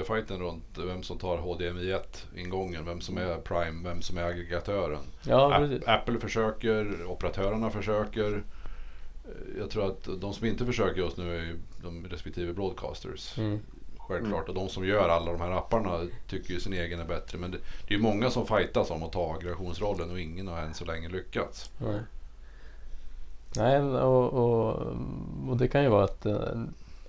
fighten 0.04 0.38
runt 0.40 0.64
vem 0.78 1.02
som 1.02 1.18
tar 1.18 1.36
HDMI 1.38 1.92
1 1.92 2.26
ingången, 2.36 2.84
vem 2.84 3.00
som 3.00 3.18
är 3.18 3.36
Prime, 3.36 3.88
vem 3.88 4.02
som 4.02 4.18
är 4.18 4.24
aggregatören. 4.24 5.02
Ja, 5.22 5.54
App-. 5.54 5.88
Apple 5.88 6.20
försöker, 6.20 7.06
operatörerna 7.06 7.70
försöker. 7.70 8.42
Eh, 9.24 9.58
Jag 9.58 9.70
tror 9.70 9.86
att 9.86 10.08
de 10.20 10.34
som 10.34 10.46
inte 10.46 10.66
försöker 10.66 11.00
just 11.00 11.16
nu 11.16 11.36
är 11.38 11.56
de 11.82 12.06
respektive 12.08 12.52
broadcasters. 12.52 13.38
Mm. 13.38 13.60
Självklart. 13.98 14.48
Och 14.48 14.54
de 14.54 14.68
som 14.68 14.86
gör 14.86 15.08
alla 15.08 15.32
de 15.32 15.40
här 15.40 15.50
apparna 15.50 16.08
tycker 16.28 16.54
ju 16.54 16.60
sin 16.60 16.72
egen 16.72 17.00
är 17.00 17.04
bättre. 17.04 17.38
Men 17.38 17.50
det, 17.50 17.58
det 17.58 17.94
är 17.94 17.98
ju 17.98 18.02
många 18.02 18.30
som 18.30 18.46
fightas 18.46 18.90
om 18.90 19.02
att 19.02 19.12
ta 19.12 19.34
aggregationsrollen 19.34 20.10
och 20.10 20.20
ingen 20.20 20.48
har 20.48 20.58
än 20.58 20.74
så 20.74 20.84
länge 20.84 21.08
lyckats. 21.08 21.70
Nej, 21.78 22.00
Nej 23.56 23.80
och, 23.80 24.32
och, 24.32 24.86
och 25.48 25.56
det 25.56 25.68
kan 25.68 25.82
ju 25.82 25.88
vara 25.88 26.04
att 26.04 26.26
eh, 26.26 26.38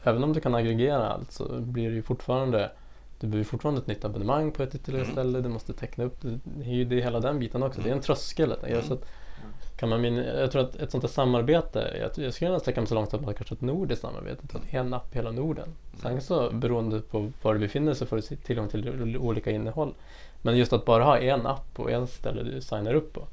även 0.04 0.24
om 0.24 0.34
du 0.34 0.40
kan 0.40 0.56
aggregera 0.56 1.10
allt 1.10 1.32
så 1.32 1.60
blir 1.60 1.90
det 1.90 1.96
ju 1.96 2.02
fortfarande 2.02 2.72
du 3.20 3.28
behöver 3.28 3.46
fortfarande 3.46 3.82
ett 3.82 3.88
nytt 3.88 4.06
abonnemang 4.06 4.52
på 4.52 4.64
ett 4.64 4.76
ytterligare 4.76 5.04
Mm. 5.06 5.14
ställe. 5.16 5.42
Du 5.42 5.50
måste 5.50 5.74
teckna 5.74 6.04
upp. 6.04 6.18
Det 6.22 6.66
är 6.66 6.74
ju 6.74 6.86
det 6.86 7.02
hela 7.02 7.20
den 7.20 7.40
biten 7.40 7.64
också. 7.64 7.82
Det 7.82 7.90
är 7.90 7.94
en 7.94 8.02
tröskel. 8.02 8.50
helt 8.50 8.64
enkelt. 8.64 8.86
Mm. 8.86 8.88
Så 8.88 8.94
att, 8.94 9.80
kan 9.80 9.90
man 9.90 10.02
min, 10.02 10.16
jag 10.16 10.52
tror 10.52 10.62
att 10.62 10.76
ett 10.76 10.92
sånt 10.92 11.04
här 11.04 11.10
samarbete, 11.10 11.94
jag, 12.00 12.26
jag 12.26 12.34
skulle 12.34 12.48
gärna 12.50 12.60
sträcka 12.60 12.82
mig 12.82 12.88
så 12.88 12.96
långt 12.96 13.14
att 13.14 13.22
man 13.22 13.34
kanske 13.34 13.56
ett 13.56 13.62
nordiskt 13.62 14.02
samarbete. 14.02 14.42
Att 14.54 14.74
en 14.74 14.94
app 14.94 15.16
hela 15.16 15.32
Norden. 15.32 15.68
Sen 16.02 16.22
så 16.22 16.50
beroende 16.52 17.00
på 17.00 17.32
var 17.42 17.54
du 17.54 17.60
befinner 17.60 17.86
dig 17.86 17.96
så 17.96 18.06
får 18.06 18.16
du 18.16 18.22
tillgång 18.22 18.68
till 18.68 19.18
olika 19.18 19.52
innehåll. 19.52 19.94
Men 20.42 20.58
just 20.58 20.74
att 20.74 20.86
bara 20.86 21.04
ha 21.04 21.18
en 21.18 21.46
app 21.48 21.80
och 21.80 21.92
en 21.92 22.08
ställe 22.08 22.44
du 22.44 22.62
signar 22.62 22.94
upp 22.94 23.14
på. 23.14 23.28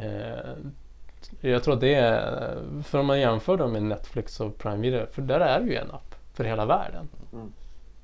Eh, 0.00 0.52
jag 1.40 1.62
tror 1.62 1.74
att 1.74 1.80
det 1.80 1.94
är, 1.94 2.56
för 2.82 2.98
om 2.98 3.06
man 3.06 3.20
jämför 3.20 3.56
dem 3.56 3.72
med 3.72 3.82
Netflix 3.82 4.40
och 4.40 4.58
Prime 4.58 4.76
Video, 4.82 5.06
för 5.12 5.22
där 5.22 5.40
är 5.40 5.60
det 5.60 5.66
ju 5.66 5.76
en 5.76 5.90
app 5.90 6.14
för 6.34 6.44
hela 6.44 6.66
världen. 6.66 7.08
Mm. 7.32 7.52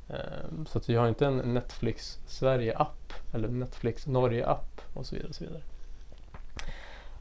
Eh, 0.08 0.64
så 0.66 0.78
att 0.78 0.88
vi 0.88 0.94
har 0.94 1.08
inte 1.08 1.26
en 1.26 1.36
Netflix 1.54 2.18
Sverige-app 2.26 3.12
eller 3.32 3.48
Netflix 3.48 4.06
Norge-app 4.06 4.80
och 4.94 5.06
så 5.06 5.14
vidare. 5.14 5.28
Och 5.28 5.34
så 5.34 5.44
vidare. 5.44 5.62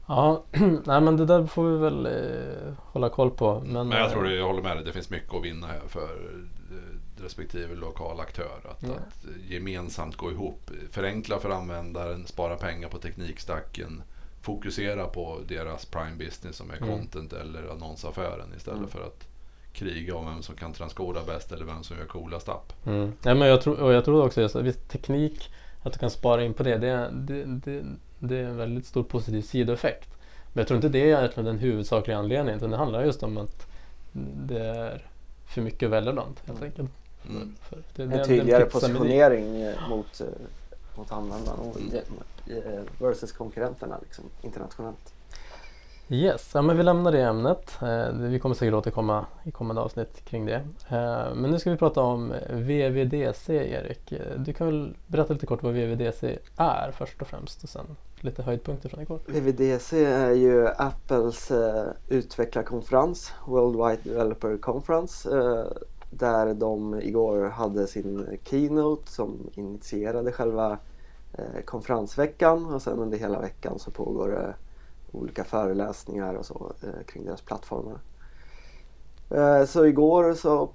Ja, 0.08 0.44
nej 0.84 1.00
men 1.00 1.16
det 1.16 1.26
där 1.26 1.46
får 1.46 1.70
vi 1.70 1.78
väl 1.78 2.06
eh, 2.06 2.72
hålla 2.82 3.08
koll 3.08 3.30
på. 3.30 3.62
Men, 3.66 3.88
Men 3.88 3.98
jag 3.98 4.10
tror 4.10 4.24
eh, 4.24 4.30
det, 4.30 4.36
jag 4.36 4.46
håller 4.46 4.62
med 4.62 4.76
dig, 4.76 4.84
det 4.84 4.92
finns 4.92 5.10
mycket 5.10 5.34
att 5.34 5.44
vinna 5.44 5.66
här 5.66 5.80
för 5.88 6.02
eh, 6.70 7.22
respektive 7.22 7.74
lokal 7.74 8.20
aktör. 8.20 8.60
Att, 8.70 8.82
Ja. 8.82 8.88
att 8.88 9.26
gemensamt 9.48 10.16
gå 10.16 10.30
ihop, 10.30 10.70
förenkla 10.90 11.38
för 11.38 11.50
användaren, 11.50 12.26
spara 12.26 12.56
pengar 12.56 12.88
på 12.88 12.98
teknikstacken, 12.98 14.02
fokusera 14.42 15.06
på 15.06 15.38
deras 15.48 15.84
prime 15.84 16.16
business 16.18 16.56
som 16.56 16.70
är 16.70 16.76
Mm. 16.76 16.88
content 16.88 17.32
eller 17.32 17.68
annonsaffären 17.72 18.52
istället 18.56 18.78
Mm. 18.78 18.90
för 18.90 19.00
att 19.06 19.26
kriga 19.72 20.14
om 20.16 20.26
vem 20.26 20.42
som 20.42 20.54
kan 20.56 20.72
transkoda 20.72 21.20
bäst 21.26 21.52
eller 21.52 21.64
vem 21.64 21.82
som 21.84 21.98
gör 21.98 22.04
coolast 22.04 22.48
app. 22.48 22.72
Mm. 22.86 23.12
Nej, 23.22 23.34
men 23.34 23.48
jag, 23.48 23.60
tror, 23.62 23.80
och 23.80 23.92
jag 23.92 24.04
tror 24.04 24.24
också 24.24 24.40
just 24.40 24.56
att 24.56 24.64
visst, 24.64 24.88
teknik, 24.88 25.50
att 25.82 25.92
du 25.92 25.98
kan 25.98 26.10
spara 26.10 26.44
in 26.44 26.54
på 26.54 26.62
det, 26.62 26.76
det, 26.78 27.10
det, 27.12 27.44
det, 27.44 27.84
det 28.18 28.36
är 28.36 28.44
en 28.44 28.56
väldigt 28.56 28.86
stor 28.86 29.02
positiv 29.02 29.42
sidoeffekt. 29.42 30.08
Men 30.52 30.60
jag 30.60 30.68
tror 30.68 30.76
inte 30.76 30.88
det 30.88 30.98
är 31.10 31.18
egentligen 31.18 31.44
den 31.44 31.58
huvudsakliga 31.58 32.18
anledningen 32.18 32.58
utan 32.58 32.70
det 32.70 32.76
handlar 32.76 33.04
just 33.04 33.22
om 33.22 33.38
att 33.38 33.66
det 34.46 34.60
är 34.66 35.06
för 35.46 35.62
mycket 35.62 35.86
att 35.86 35.92
välja 35.92 36.12
bland 36.12 36.40
helt 36.46 36.62
enkelt. 36.62 36.90
Mm. 37.28 37.54
Det 37.96 38.02
är 38.02 38.06
En 38.18 38.26
tydligare 38.26 38.64
positionering 38.64 39.72
mot, 39.88 40.20
eh, 40.20 40.26
mot 40.98 41.12
användaren 41.12 41.58
och 41.58 41.76
eh, 42.50 42.82
versus 42.98 43.32
konkurrenterna 43.32 43.98
liksom, 44.02 44.24
internationellt. 44.42 45.14
Yes, 46.10 46.50
ja, 46.54 46.62
men 46.62 46.76
vi 46.76 46.82
lämnar 46.82 47.12
det 47.12 47.22
ämnet. 47.22 47.78
Eh, 47.82 48.12
vi 48.12 48.38
kommer 48.38 48.54
säkert 48.54 48.74
återkomma 48.74 49.26
i 49.44 49.50
kommande 49.50 49.82
avsnitt 49.82 50.24
kring 50.24 50.46
det. 50.46 50.54
Eh, 50.88 51.34
men 51.34 51.50
nu 51.50 51.58
ska 51.58 51.70
vi 51.70 51.76
prata 51.76 52.00
om 52.00 52.34
VVDC, 52.50 53.54
Erik. 53.54 54.12
Du 54.36 54.52
kan 54.52 54.66
väl 54.66 54.96
berätta 55.06 55.32
lite 55.32 55.46
kort 55.46 55.62
vad 55.62 55.72
VVDC 55.72 56.38
är 56.56 56.92
först 56.92 57.22
och 57.22 57.28
främst 57.28 57.62
och 57.62 57.68
sen 57.68 57.86
lite 58.20 58.42
höjdpunkter 58.42 58.88
från 58.88 59.00
igår. 59.00 59.20
VVDC 59.26 60.04
är 60.04 60.32
ju 60.32 60.68
Apples 60.68 61.52
utvecklarkonferens, 62.08 63.32
Worldwide 63.46 64.00
Developer 64.02 64.56
Conference, 64.56 65.28
där 66.10 66.54
de 66.54 67.00
igår 67.00 67.48
hade 67.48 67.86
sin 67.86 68.38
keynote 68.44 69.12
som 69.12 69.50
initierade 69.54 70.32
själva 70.32 70.78
konferensveckan 71.64 72.74
och 72.74 72.82
sen 72.82 72.98
under 72.98 73.18
hela 73.18 73.40
veckan 73.40 73.78
så 73.78 73.90
pågår 73.90 74.28
det 74.28 74.54
olika 75.12 75.44
föreläsningar 75.44 76.34
och 76.34 76.46
så 76.46 76.72
eh, 76.82 77.04
kring 77.06 77.24
deras 77.24 77.42
plattformar. 77.42 77.98
Eh, 79.30 79.64
så 79.64 79.86
igår 79.86 80.34
så, 80.34 80.70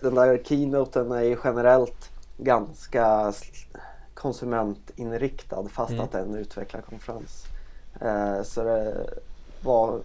den 0.00 0.14
där 0.14 0.42
keynoten 0.44 1.12
är 1.12 1.22
ju 1.22 1.36
generellt 1.44 2.10
ganska 2.38 3.32
konsumentinriktad 4.14 5.68
fast 5.68 5.92
Mm. 5.92 6.04
att 6.04 6.12
det 6.12 6.18
är 6.18 6.22
en 6.22 6.34
utvecklarkonferens. 6.34 7.44
Eh, 8.00 8.42
så 8.42 8.64
det 8.64 9.06
var 9.62 10.00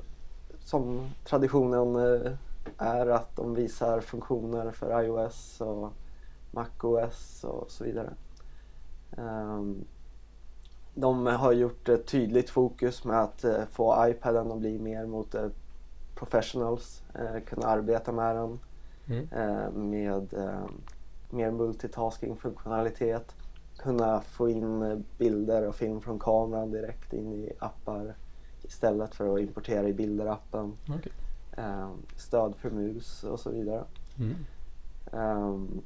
som 0.66 1.10
traditionen 1.26 1.96
eh, 1.96 2.32
är 2.78 3.08
att 3.08 3.36
de 3.36 3.56
visar 3.56 4.02
funktioner 4.02 4.72
för 4.72 5.04
iOS 5.04 5.62
och 5.62 5.94
MacOS 6.52 7.44
och 7.44 7.72
så 7.72 7.84
vidare. 7.84 8.10
Ehm, 9.18 9.86
de 10.94 11.26
har 11.26 11.52
gjort 11.52 11.90
ett 11.90 12.08
tydligt 12.08 12.50
fokus 12.50 13.04
med 13.04 13.20
att 13.22 13.44
eh, 13.44 13.66
få 13.72 14.08
iPaden 14.10 14.52
att 14.52 14.58
bli 14.58 14.80
mer 14.80 15.06
mot 15.06 15.36
eh, 15.36 15.48
professionals, 16.16 17.04
eh, 17.14 17.42
kunna 17.46 17.68
arbeta 17.68 18.12
med 18.12 18.36
den 18.36 18.60
Mm. 19.06 19.90
med 19.90 20.34
mer 21.30 21.52
multitasking-funktionalitet, 21.52 23.36
kunna 23.78 24.22
få 24.22 24.50
in 24.50 25.04
bilder 25.18 25.68
och 25.68 25.76
film 25.76 26.02
från 26.02 26.20
kameran 26.20 26.72
direkt 26.72 27.14
in 27.14 27.34
i 27.34 27.52
appar 27.60 28.16
istället 28.64 29.16
för 29.16 29.34
att 29.34 29.42
importera 29.42 29.88
i 29.88 29.94
bilderappen. 29.94 30.74
Okej. 30.90 31.12
Eh, 31.58 31.90
stöd 32.18 32.56
för 32.56 32.70
mus 32.70 33.24
och 33.24 33.40
så 33.40 33.50
vidare. 33.50 33.84
Mm. 34.20 34.36
Ehm, 35.12 35.82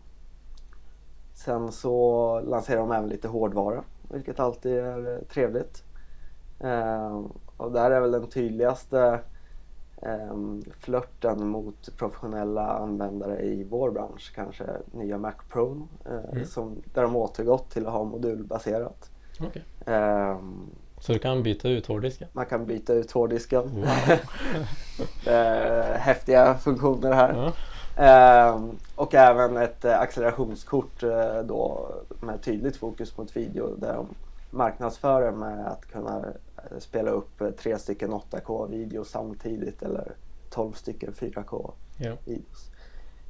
sen 1.35 1.71
så 1.71 2.39
lanserar 2.41 2.79
de 2.79 2.91
även 2.91 3.09
lite 3.09 3.27
hårdvara, 3.27 3.83
vilket 4.09 4.39
alltid 4.39 4.73
är 4.77 5.13
eh, 5.13 5.19
trevligt. 5.33 5.83
Ehm, 6.59 7.27
och 7.57 7.71
där 7.71 7.91
är 7.91 8.01
väl 8.01 8.11
den 8.11 8.27
tydligaste 8.29 9.19
um, 10.31 10.63
flörten 10.79 11.47
mot 11.47 11.97
professionella 11.97 12.67
användare 12.67 13.41
i 13.41 13.63
vår 13.69 13.91
bransch 13.91 14.31
kanske 14.35 14.63
nya 14.91 15.17
Mac 15.17 15.33
Pro 15.49 15.87
eh, 16.05 16.31
Mm. 16.31 16.45
som, 16.45 16.75
där 16.93 17.01
de 17.01 17.15
återgått 17.15 17.69
till 17.71 17.85
att 17.87 17.93
ha 17.93 18.03
modulbaserat. 18.03 19.09
Okej. 19.39 19.63
Ehm, 19.85 20.69
Så 20.99 21.13
du 21.13 21.19
kan 21.19 21.43
byta 21.43 21.69
ut 21.69 21.87
hårddisken? 21.87 22.27
man 22.33 22.45
kan 22.45 22.65
byta 22.65 22.93
ut 22.93 23.11
hårddisken. 23.11 23.63
Wow. 23.75 23.85
Eh, 25.27 25.95
häftiga 25.97 26.55
funktioner 26.57 27.11
här. 27.13 27.33
Ja. 27.33 27.51
Ehm, 27.95 28.71
och 28.95 29.13
även 29.13 29.57
ett 29.57 29.85
eh, 29.85 29.99
accelerationskort 29.99 31.03
eh, 31.03 31.39
då 31.43 31.89
med 32.21 32.41
tydligt 32.41 32.77
fokus 32.77 33.17
mot 33.17 33.35
video 33.37 33.75
där 33.75 33.93
de 33.93 34.07
marknadsför 34.49 35.21
det 35.21 35.31
med 35.31 35.67
att 35.67 35.85
kunna 35.85 36.25
eh, 36.57 36.77
spela 36.79 37.11
upp 37.11 37.41
tre 37.57 37.77
stycken 37.79 38.11
8K-videos 38.13 39.03
samtidigt 39.09 39.81
eller 39.83 40.11
12 40.49 40.71
stycken 40.73 41.13
4K-videos 41.13 41.71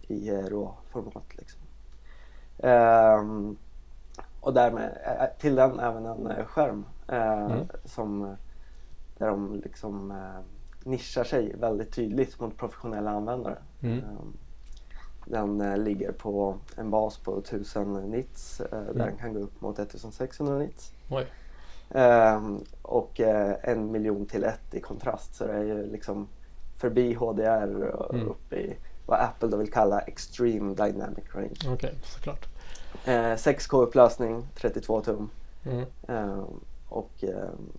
Ja. 0.08 0.16
i 0.16 0.32
råformat. 0.32 1.38
Liksom. 1.38 1.62
Ehm, 2.58 3.58
och 4.42 4.54
därmed 4.54 4.92
till 5.40 5.56
den 5.56 5.80
även 5.80 6.06
en 6.06 6.46
skärm 6.46 6.86
eh, 7.08 7.46
Mm. 7.46 7.68
som, 7.86 8.36
där 9.18 9.28
de 9.28 9.56
liksom 9.64 10.12
eh, 10.12 10.40
nischar 10.84 11.24
sig 11.24 11.56
väldigt 11.56 11.92
tydligt 11.94 12.40
mot 12.40 12.58
professionella 12.58 13.12
användare. 13.12 13.58
Mm. 13.82 13.98
Ehm, 14.00 14.34
Den 15.26 15.62
eh, 15.62 15.78
ligger 15.78 16.12
på 16.12 16.58
en 16.76 16.90
bas 16.90 17.18
på 17.18 17.38
1000 17.38 17.94
nits 17.94 18.62
eh, 18.62 18.82
där 18.82 18.94
den 19.06 19.18
kan 19.18 19.34
gå 19.34 19.40
upp 19.40 19.62
mot 19.62 19.80
1600 19.80 20.58
nits. 20.58 20.92
Oj. 21.10 21.26
Ehm, 21.90 22.64
och 22.82 23.20
eh, 23.22 23.56
en 23.64 23.92
miljon 23.92 24.26
till 24.26 24.44
ett 24.44 24.74
i 24.74 24.80
kontrast 24.80 25.36
så 25.36 25.48
det 25.48 25.54
är 25.54 25.64
ju 25.64 25.86
liksom 25.92 26.28
förbi 26.78 27.14
HDR 27.14 27.82
och 27.84 28.14
Mm. 28.16 28.28
upp 28.28 28.54
i 28.54 28.76
vad 29.06 29.20
Apple 29.20 29.50
då 29.50 29.58
vill 29.58 29.72
kalla 29.72 30.00
Extreme 30.00 30.74
Dynamic 30.76 31.26
Range. 31.36 31.74
Okej, 31.74 31.94
såklart. 32.04 32.48
Eh, 33.06 33.36
6K-upplösning, 33.36 34.44
32 34.56 35.02
tum 35.02 35.30
Mm. 35.66 35.86
ehm, 36.08 36.46
och 36.90 37.12
ehm, 37.24 37.72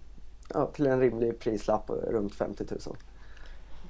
ja, 0.54 0.66
till 0.66 0.86
en 0.86 1.00
rimlig 1.00 1.38
prislapp 1.38 1.90
runt 1.90 2.34
50 2.34 2.64
000. 2.70 2.96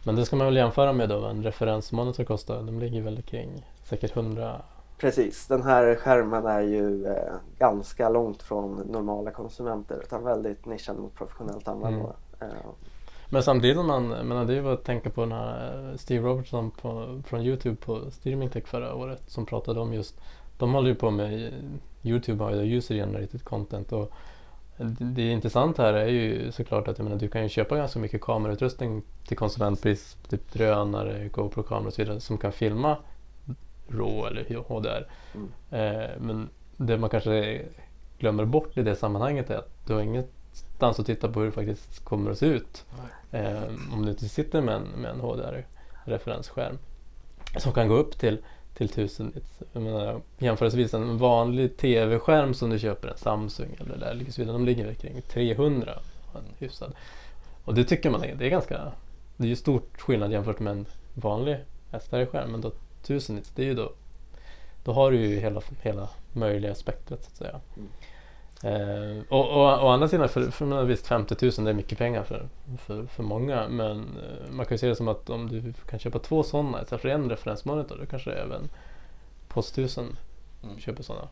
Men 0.06 0.16
det 0.16 0.24
ska 0.24 0.36
man 0.36 0.46
väl 0.46 0.56
jämföra 0.56 0.92
med 0.92 1.08
då 1.08 1.24
en 1.24 1.42
referensmonitor 1.42 2.24
kostar. 2.24 2.62
De 2.62 2.78
ligger 2.78 3.02
väl 3.02 3.22
kring 3.22 3.66
säkert 3.84 4.16
100 4.16 4.62
Precis, 4.98 5.46
den 5.46 5.62
här 5.62 5.94
skärmen 5.94 6.46
är 6.46 6.60
ju 6.60 7.06
eh, 7.06 7.34
ganska 7.58 8.08
långt 8.08 8.42
från 8.42 8.76
normala 8.76 9.30
konsumenter 9.30 10.00
utan 10.04 10.24
väldigt 10.24 10.66
nischad 10.66 10.98
mot 10.98 11.14
professionellt 11.14 11.68
användare. 11.68 12.12
Eh, 12.40 12.46
Men 13.30 13.42
samtidigt 13.42 13.76
om 13.76 13.86
man, 13.86 14.08
menar 14.08 14.44
det 14.44 14.52
är 14.52 14.56
ju 14.56 14.62
bara 14.62 14.74
att 14.74 14.84
tänka 14.84 15.10
på 15.10 15.20
den 15.20 15.32
här 15.32 15.88
eh, 15.90 15.96
Steve 15.96 16.28
Robertson 16.28 16.70
på, 16.70 17.22
från 17.26 17.40
Youtube 17.40 17.76
på 17.76 18.10
Streaming 18.10 18.50
Tech 18.50 18.66
förra 18.66 18.94
året 18.94 19.22
som 19.26 19.46
pratade 19.46 19.80
om 19.80 19.94
just 19.94 20.20
De 20.58 20.74
håller 20.74 20.88
ju 20.88 20.94
på 20.94 21.10
med 21.10 21.52
Youtube 22.02 22.44
har 22.44 22.50
ju 22.50 22.76
user 22.76 22.94
generated 22.94 23.44
content 23.44 23.92
och 23.92 24.12
det, 24.76 25.04
det 25.04 25.30
intressanta 25.30 25.82
här 25.82 25.94
är 25.94 26.08
ju 26.08 26.52
såklart 26.52 26.88
att 26.88 26.98
jag 26.98 27.04
menar, 27.04 27.18
du 27.18 27.28
kan 27.28 27.42
ju 27.42 27.48
köpa 27.48 27.76
ganska 27.76 27.98
mycket 27.98 28.20
kamerautrustning 28.20 29.02
till 29.26 29.36
konsumentpris, 29.36 30.16
typ 30.28 30.52
drönare, 30.52 31.28
GoPro-kameror 31.28 31.86
och 31.86 31.94
så 31.94 32.02
vidare 32.02 32.20
som 32.20 32.38
kan 32.38 32.52
filma 32.52 32.96
RAW 33.88 34.26
eller 34.26 34.58
HDR. 34.68 35.06
Mm. 35.34 35.48
Eh, 35.70 36.10
men 36.18 36.48
det 36.76 36.98
man 36.98 37.10
kanske 37.10 37.62
glömmer 38.18 38.44
bort 38.44 38.76
i 38.76 38.82
det 38.82 38.96
sammanhanget 38.96 39.50
är 39.50 39.58
att 39.58 39.86
du 39.86 39.94
har 39.94 40.00
ingenstans 40.00 41.00
att 41.00 41.06
titta 41.06 41.28
på 41.32 41.40
hur 41.40 41.46
det 41.46 41.52
faktiskt 41.52 42.04
kommer 42.04 42.30
att 42.30 42.38
se 42.38 42.46
ut. 42.46 42.84
Eh, 43.30 43.62
om 43.92 44.02
du 44.04 44.10
inte 44.10 44.28
sitter 44.28 44.60
med 44.60 44.74
en, 44.74 44.82
med 44.82 45.10
en 45.10 45.20
HDR-referensskärm 45.20 46.78
som 47.56 47.72
kan 47.72 47.88
gå 47.88 47.94
upp 47.94 48.18
till, 48.18 48.38
till 48.76 48.86
1000 48.86 49.26
nits. 49.34 49.62
Jag 49.72 49.82
menar, 49.82 50.20
jämförelsevis 50.38 50.94
en 50.94 51.18
vanlig 51.18 51.76
TV-skärm 51.76 52.54
som 52.54 52.70
du 52.70 52.78
köper, 52.78 53.08
en 53.08 53.18
Samsung 53.18 53.76
eller 53.80 53.96
där, 53.96 54.14
vidare, 54.14 54.52
de 54.52 54.64
ligger 54.64 54.94
kring 54.94 55.22
300. 55.22 55.98
En 56.34 56.42
hyfsad. 56.58 56.92
Och 57.64 57.74
det 57.74 57.84
tycker 57.84 58.10
man 58.10 58.24
är, 58.24 58.34
det 58.34 58.46
är 58.46 58.50
ganska, 58.50 58.92
det 59.36 59.44
är 59.44 59.48
ju 59.48 59.56
stort 59.56 60.00
skillnad 60.00 60.32
jämfört 60.32 60.60
med 60.60 60.70
en 60.70 60.86
vanlig 61.14 61.56
SDR-skärm. 62.00 62.50
Men 62.52 62.60
då 62.60 62.72
1000 63.02 63.36
nits, 63.36 63.50
det 63.54 63.62
är 63.62 63.66
ju 63.66 63.74
då, 63.74 63.92
då 64.84 64.92
har 64.92 65.10
du 65.10 65.18
ju 65.18 65.40
hela, 65.40 65.62
hela 65.82 66.08
möjliga 66.32 66.74
spektrat 66.74 67.24
så 67.24 67.30
att 67.30 67.36
säga. 67.36 67.60
Eh, 68.62 69.22
och, 69.28 69.50
och 69.50 69.84
å 69.84 69.88
andra 69.88 70.08
sidan, 70.08 70.28
för, 70.28 70.50
för 70.50 70.84
visst 70.84 71.06
50 71.06 71.36
000 71.42 71.52
det 71.64 71.70
är 71.70 71.74
mycket 71.74 71.98
pengar 71.98 72.22
för, 72.22 72.48
för, 72.78 73.06
för 73.06 73.22
många. 73.22 73.68
Men 73.68 73.98
eh, 74.00 74.50
man 74.50 74.66
kan 74.66 74.74
ju 74.74 74.78
se 74.78 74.88
det 74.88 74.96
som 74.96 75.08
att 75.08 75.30
om 75.30 75.48
du 75.48 75.72
kan 75.72 75.98
köpa 75.98 76.18
två 76.18 76.42
sådana 76.42 76.82
istället 76.82 77.02
för 77.02 77.08
en 77.08 77.30
referensmonitor. 77.30 77.96
Då 78.00 78.06
kanske 78.06 78.32
även 78.32 78.68
på 79.48 79.60
1000 79.60 80.16
Mm. 80.64 80.78
köper 80.78 81.02
sådana. 81.02 81.28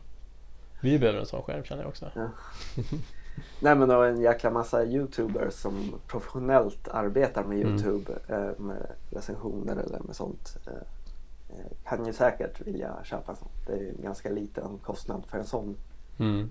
Vi 0.81 0.99
behöver 0.99 1.19
en 1.19 1.25
sån 1.25 1.41
skärm 1.43 1.63
känner 1.63 1.81
jag 1.83 1.89
också. 1.89 2.11
Ja. 2.15 2.29
Nej 3.59 3.75
men 3.75 3.89
det 3.89 3.95
var 3.95 4.05
en 4.05 4.21
jäkla 4.21 4.49
massa 4.51 4.85
youtubers 4.85 5.53
som 5.53 5.95
professionellt 6.07 6.87
arbetar 6.87 7.43
med 7.43 7.57
Mm. 7.61 7.73
youtube 7.73 8.11
eh, 8.27 8.59
med 8.63 8.91
recensioner 9.09 9.75
eller 9.75 9.99
med 9.99 10.15
sånt. 10.15 10.57
Eh, 10.67 10.73
eh, 11.57 11.65
kan 11.89 12.05
ju 12.05 12.13
säkert 12.13 12.61
vilja 12.61 12.95
köpa 13.03 13.31
en 13.31 13.37
sån. 13.37 13.47
Det 13.67 13.73
är 13.73 13.77
ju 13.77 13.89
en 13.89 14.01
ganska 14.03 14.29
liten 14.29 14.77
kostnad 14.83 15.23
för 15.27 15.37
en 15.37 15.45
sån 15.45 15.75
Mm 16.19 16.49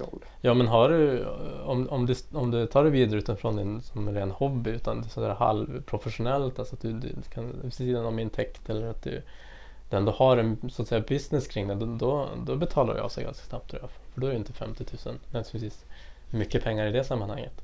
roll. 0.00 0.24
Ja 0.40 0.54
men 0.54 0.66
har 0.66 0.88
du, 0.88 1.26
om, 1.64 1.88
om, 1.88 2.06
du, 2.06 2.14
om 2.32 2.50
du 2.50 2.66
tar 2.66 2.84
det 2.84 2.90
vidare 2.90 3.18
utifrån 3.18 3.56
din 3.56 3.82
som 3.82 4.08
ren 4.08 4.30
hobby 4.30 4.70
utan 4.70 5.04
sådär 5.04 5.34
halvprofessionellt, 5.34 6.58
alltså 6.58 6.74
att 6.74 6.82
du, 6.82 6.92
du 6.92 7.08
kan 7.34 7.60
vid 7.62 7.72
sidan 7.72 8.06
om 8.06 8.18
intäkt 8.18 8.70
eller 8.70 8.86
att 8.86 9.02
du, 9.02 9.22
du 9.90 9.96
ändå 9.96 10.12
har 10.12 10.36
en 10.36 10.70
så 10.70 10.82
att 10.82 10.88
säga 10.88 11.04
business 11.08 11.48
kring 11.48 11.68
det, 11.68 11.74
då, 11.74 11.86
då, 11.86 12.28
då 12.46 12.56
betalar 12.56 12.94
det 12.94 13.02
av 13.02 13.08
sig 13.08 13.24
ganska 13.24 13.46
snabbt 13.46 13.70
tror 13.70 13.82
jag. 13.82 13.90
För 13.90 14.20
då 14.20 14.26
är 14.26 14.30
det 14.30 14.36
inte 14.36 14.52
50 14.52 14.84
000 15.06 15.14
nödvändigtvis 15.24 15.84
mycket 16.30 16.64
pengar 16.64 16.86
i 16.86 16.92
det 16.92 17.04
sammanhanget. 17.04 17.62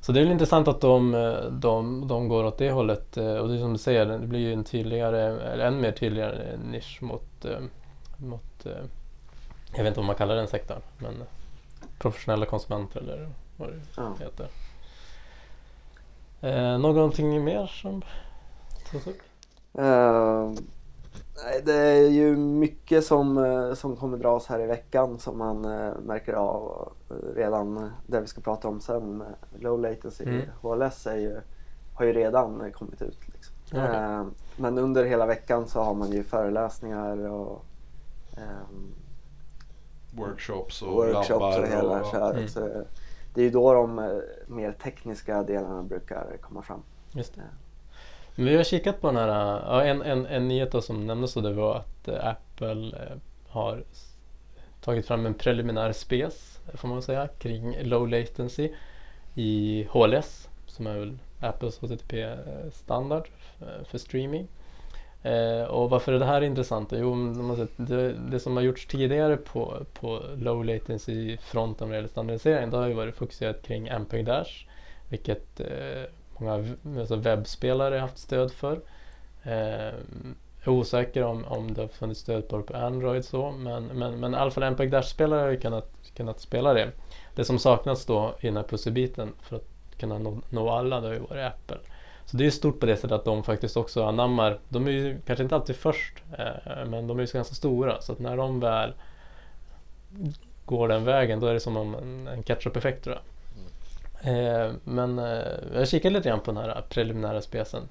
Så 0.00 0.12
det 0.12 0.20
är 0.20 0.24
väl 0.24 0.32
intressant 0.32 0.68
att 0.68 0.80
de, 0.80 1.12
de, 1.50 2.08
de 2.08 2.28
går 2.28 2.44
åt 2.44 2.58
det 2.58 2.70
hållet 2.70 3.16
eh, 3.16 3.34
och 3.34 3.48
det 3.48 3.54
är 3.54 3.58
som 3.58 3.72
du 3.72 3.78
säger, 3.78 4.06
det 4.06 4.26
blir 4.26 4.40
ju 4.40 4.52
en 4.52 4.64
tydligare, 4.64 5.22
eller 5.52 5.66
än 5.66 5.80
mer 5.80 5.92
tydligare 5.92 6.56
nisch 6.56 7.02
mot, 7.02 7.44
eh, 7.44 7.60
mot 8.16 8.66
eh, 8.66 8.84
jag 9.76 9.82
vet 9.84 9.86
inte 9.90 10.00
vad 10.00 10.06
man 10.06 10.16
kallar 10.16 10.36
den 10.36 10.48
sektorn, 10.48 10.80
men 10.98 11.24
professionella 11.98 12.46
konsumenter 12.46 13.00
eller 13.00 13.28
vad 13.56 13.68
det 13.68 13.80
Ja. 13.96 14.14
heter. 14.20 14.48
Eh, 16.40 16.78
någonting 16.78 17.44
mer 17.44 17.66
som 17.66 18.02
tas 18.90 19.06
upp? 19.06 19.18
Nej, 21.44 21.62
det 21.64 21.74
är 21.74 22.08
ju 22.10 22.36
mycket 22.36 23.04
som, 23.04 23.38
eh, 23.44 23.74
som 23.74 23.96
kommer 23.96 24.18
dras 24.18 24.46
här 24.46 24.60
i 24.60 24.66
veckan 24.66 25.18
som 25.18 25.38
man 25.38 25.64
eh, 25.64 25.92
märker 26.02 26.32
av 26.32 26.92
redan. 27.36 27.90
Det 28.06 28.20
vi 28.20 28.26
ska 28.26 28.40
prata 28.40 28.68
om 28.68 28.80
sen 28.80 29.24
low 29.58 29.80
latency 29.80 30.24
Mm. 30.24 30.42
HLS 30.62 31.06
ju, 31.06 31.40
har 31.94 32.04
ju 32.04 32.12
redan 32.12 32.72
kommit 32.72 33.02
ut. 33.02 33.18
Liksom. 33.34 33.54
Okej. 33.72 33.80
Eh, 33.96 34.24
men 34.56 34.78
under 34.78 35.04
hela 35.04 35.26
veckan 35.26 35.68
så 35.68 35.82
har 35.82 35.94
man 35.94 36.12
ju 36.12 36.22
föreläsningar 36.24 37.28
och 37.30 37.64
ehm, 38.36 38.94
Workshops 40.16 40.82
och 40.82 40.92
workshops 40.92 41.28
labbar. 41.28 41.60
och 41.60 41.68
hela 41.68 42.00
och, 42.00 42.10
köret. 42.10 42.36
Mm. 42.36 42.48
Så 42.48 42.84
det 43.34 43.40
är 43.40 43.44
ju 43.44 43.50
då 43.50 43.72
de 43.72 43.98
eh, 43.98 44.04
mer 44.46 44.72
tekniska 44.72 45.42
delarna 45.42 45.82
brukar 45.82 46.36
komma 46.40 46.62
fram. 46.62 46.82
Just 47.12 47.34
det. 47.34 47.40
Ja. 47.40 47.58
Men 48.34 48.46
vi 48.46 48.56
har 48.56 48.64
kikat 48.64 49.00
på 49.00 49.06
den 49.06 49.16
här, 49.16 49.28
ja, 49.66 49.82
en, 49.82 50.02
en, 50.02 50.26
en 50.26 50.48
nyhet 50.48 50.84
som 50.84 51.06
nämndes 51.06 51.34
det 51.34 51.52
var 51.52 51.76
att 51.76 52.08
eh, 52.08 52.26
Apple 52.26 52.86
eh, 52.86 53.16
har 53.48 53.84
tagit 54.80 55.06
fram 55.06 55.26
en 55.26 55.34
preliminär 55.34 55.92
spes, 55.92 56.60
får 56.74 56.88
man 56.88 57.02
säga, 57.02 57.28
kring 57.28 57.76
low 57.82 58.08
latency 58.08 58.70
i 59.34 59.88
HLS 59.90 60.48
som 60.66 60.86
är 60.86 60.98
väl 60.98 61.18
Apples 61.40 61.78
HTTP-standard 61.78 63.28
eh, 63.60 63.84
för 63.84 63.98
streaming. 63.98 64.48
Eh, 65.24 65.64
och 65.64 65.90
varför 65.90 66.12
är 66.12 66.18
det 66.18 66.24
här 66.24 66.40
intressant? 66.40 66.92
Jo, 66.92 67.14
man 67.14 67.68
det, 67.76 68.12
det 68.12 68.40
som 68.40 68.56
har 68.56 68.62
gjorts 68.62 68.86
tidigare 68.86 69.36
på, 69.36 69.76
på 69.92 70.22
low 70.36 70.64
latency-fronten 70.64 71.88
vad 71.88 71.96
gäller 71.96 72.08
standardisering, 72.08 72.70
det 72.70 72.76
har 72.76 72.86
ju 72.86 72.94
varit 72.94 73.16
fokuserat 73.16 73.62
kring 73.62 73.88
MPEG 73.88 74.24
Dash, 74.24 74.66
vilket 75.08 75.60
eh, 75.60 76.02
många 76.38 76.64
alltså 76.98 77.16
webbspelare 77.16 77.94
har 77.94 78.00
haft 78.00 78.18
stöd 78.18 78.52
för. 78.52 78.80
Eh, 79.42 79.94
jag 80.64 80.74
är 80.74 80.78
osäker 80.78 81.22
om, 81.22 81.44
om 81.44 81.74
det 81.74 81.80
har 81.80 81.88
funnits 81.88 82.20
stöd 82.20 82.48
på 82.48 82.62
på 82.62 82.76
Android 82.76 83.24
så, 83.24 83.50
men, 83.50 83.86
men, 83.86 84.20
men 84.20 84.34
i 84.34 84.36
alla 84.36 84.50
fall 84.50 84.62
MPEG 84.62 84.90
Dash-spelare 84.90 85.40
har 85.40 85.50
ju 85.50 85.60
kunnat, 85.60 85.92
kunnat 86.16 86.40
spela 86.40 86.74
det. 86.74 86.90
Det 87.34 87.44
som 87.44 87.58
saknas 87.58 88.06
då 88.06 88.34
i 88.40 88.46
den 88.46 88.56
här 88.56 88.64
pusselbiten 88.64 89.32
för 89.42 89.56
att 89.56 89.98
kunna 89.98 90.18
nå, 90.18 90.38
nå 90.50 90.70
alla, 90.70 91.00
det 91.00 91.06
har 91.06 91.14
ju 91.14 91.20
varit 91.20 91.52
Apple. 91.52 91.78
Så 92.26 92.36
det 92.36 92.46
är 92.46 92.50
stort 92.50 92.80
på 92.80 92.86
det 92.86 92.96
sättet 92.96 93.12
att 93.12 93.24
de 93.24 93.44
faktiskt 93.44 93.76
också 93.76 94.04
anammar, 94.04 94.58
de 94.68 94.86
är 94.86 94.90
ju 94.90 95.18
kanske 95.26 95.42
inte 95.42 95.54
alltid 95.54 95.76
först, 95.76 96.22
eh, 96.38 96.86
men 96.86 97.06
de 97.06 97.18
är 97.18 97.22
ju 97.22 97.32
ganska 97.32 97.54
stora 97.54 98.00
så 98.00 98.12
att 98.12 98.18
när 98.18 98.36
de 98.36 98.60
väl 98.60 98.92
går 100.64 100.88
den 100.88 101.04
vägen 101.04 101.40
då 101.40 101.46
är 101.46 101.54
det 101.54 101.60
som 101.60 101.76
om 101.76 101.94
en, 101.94 102.26
en 102.26 102.42
catch-up-effekt 102.42 103.04
tror 103.04 103.16
jag. 103.16 103.24
Eh, 104.24 104.72
men 104.84 105.18
eh, 105.18 105.44
jag 105.74 105.88
kikade 105.88 106.14
lite 106.14 106.28
grann 106.28 106.40
på 106.40 106.52
den 106.52 106.64
här 106.64 106.84
preliminära 106.88 107.42
spesen. 107.42 107.88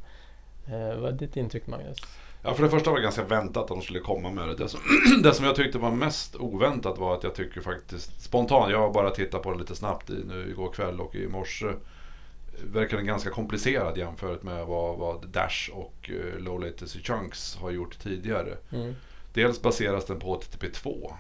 Eh, 0.67 0.99
vad 1.01 1.13
är 1.13 1.17
ditt 1.17 1.38
intryck 1.38 1.67
Magnus? 1.67 1.97
Ja, 2.43 2.53
för 2.53 2.63
det 2.63 2.69
första 2.69 2.89
var 2.89 2.97
det 2.97 3.03
ganska 3.03 3.23
väntat 3.23 3.63
att 3.63 3.67
de 3.67 3.81
skulle 3.81 3.99
komma 3.99 4.31
med 4.31 4.47
det. 4.47 4.55
Det 4.55 4.69
som, 4.69 4.79
det 5.23 5.34
som 5.34 5.45
jag 5.45 5.55
tyckte 5.55 5.77
var 5.77 5.91
mest 5.91 6.36
oväntat 6.36 6.97
var 6.97 7.15
att 7.15 7.23
jag 7.23 7.36
tycker 7.36 7.62
faktiskt 7.62 8.21
spontant, 8.21 8.71
jag 8.71 8.79
har 8.79 8.93
bara 8.93 9.10
tittat 9.10 9.43
på 9.43 9.51
det 9.51 9.60
lite 9.60 9.75
snabbt 9.75 10.10
i, 10.10 10.23
nu 10.27 10.49
igår 10.49 10.71
kväll 10.71 11.01
och 11.01 11.15
i 11.15 11.27
morse. 11.27 11.67
Verkar 12.61 12.97
den 12.97 13.05
ganska 13.05 13.29
komplicerad 13.29 13.97
jämfört 13.97 14.43
med 14.43 14.65
vad, 14.65 14.97
vad 14.97 15.27
Dash 15.27 15.69
och 15.73 16.09
eh, 16.09 16.39
Low 16.39 16.59
Latency 16.59 16.99
Chunks 16.99 17.55
har 17.55 17.71
gjort 17.71 17.99
tidigare. 17.99 18.57
Mm. 18.71 18.93
Dels 19.33 19.61
baseras 19.61 20.05
den 20.05 20.19
på 20.19 20.33
HTTP 20.35 20.69
2 20.69 21.13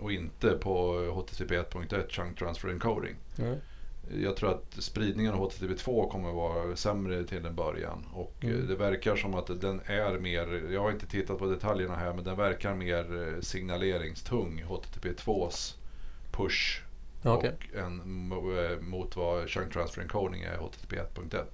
och 0.00 0.12
inte 0.12 0.50
på 0.50 0.92
HTTP 1.14 1.54
1.1 1.58 2.08
Chunk 2.08 2.38
Transfer 2.38 2.68
Encoding. 2.68 3.14
Mm. 3.38 3.56
Jag 4.22 4.36
tror 4.36 4.50
att 4.50 4.74
spridningen 4.82 5.32
av 5.34 5.50
HTTP2 5.50 6.10
kommer 6.10 6.32
vara 6.32 6.76
sämre 6.76 7.24
till 7.24 7.46
en 7.46 7.54
början. 7.54 8.04
Och 8.12 8.34
Mm. 8.40 8.56
eh, 8.56 8.62
det 8.62 8.74
verkar 8.76 9.16
som 9.16 9.34
att 9.34 9.60
den 9.60 9.80
är 9.86 10.18
mer, 10.18 10.70
jag 10.72 10.80
har 10.80 10.90
inte 10.90 11.06
tittat 11.06 11.38
på 11.38 11.46
detaljerna 11.46 11.96
här, 11.96 12.12
men 12.12 12.24
den 12.24 12.36
verkar 12.36 12.74
mer 12.74 13.28
eh, 13.34 13.40
signaleringstung, 13.40 14.64
HTTP2s 14.68 15.74
push. 16.32 16.82
Okej. 17.22 17.52
Och 17.72 17.78
en, 17.78 18.00
eh, 18.32 18.80
mot 18.80 19.16
vad 19.16 19.48
Chunk 19.48 19.72
Transfer 19.72 20.02
Encoding 20.02 20.42
är 20.42 20.56
HTTP 20.56 20.96
1.1. 20.96 21.44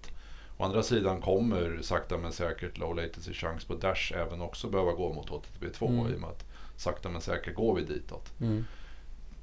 Å 0.56 0.64
andra 0.64 0.82
sidan 0.82 1.20
kommer 1.20 1.78
sakta 1.82 2.18
men 2.18 2.32
säkert 2.32 2.78
Low 2.78 2.94
Latency 2.96 3.32
Chunks 3.32 3.64
på 3.64 3.74
Dash 3.74 4.12
även 4.16 4.40
också 4.40 4.68
behöva 4.68 4.92
gå 4.92 5.12
mot 5.12 5.28
HTTP2 5.30 5.88
Mm. 5.88 6.12
i 6.12 6.16
och 6.16 6.20
med 6.20 6.30
att 6.30 6.44
sakta 6.76 7.08
men 7.08 7.20
säkert 7.20 7.54
går 7.54 7.74
vi 7.74 7.82
ditåt. 7.84 8.32
Mm. 8.40 8.64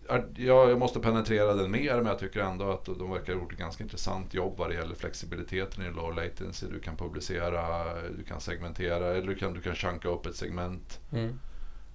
Ja, 0.07 0.23
Jag 0.37 0.79
måste 0.79 0.99
penetrera 0.99 1.53
den 1.53 1.71
mer 1.71 1.95
men 1.95 2.05
jag 2.05 2.19
tycker 2.19 2.39
ändå 2.39 2.71
att 2.71 2.85
de 2.85 3.11
verkar 3.11 3.33
ha 3.33 3.41
gjort 3.41 3.51
ett 3.53 3.59
ganska 3.59 3.83
intressant 3.83 4.33
jobb 4.33 4.53
vad 4.57 4.69
det 4.69 4.75
gäller 4.75 4.95
flexibiliteten 4.95 5.85
i 5.85 5.89
low 5.91 6.15
latency. 6.15 6.65
Du 6.71 6.79
kan 6.79 6.97
publicera, 6.97 7.85
du 8.17 8.23
kan 8.23 8.41
segmentera 8.41 9.07
eller 9.15 9.27
du 9.27 9.35
kan, 9.35 9.53
du 9.53 9.61
kan 9.61 9.75
chunka 9.75 10.09
upp 10.09 10.25
ett 10.25 10.35
segment 10.35 10.99
Mm. 11.11 11.39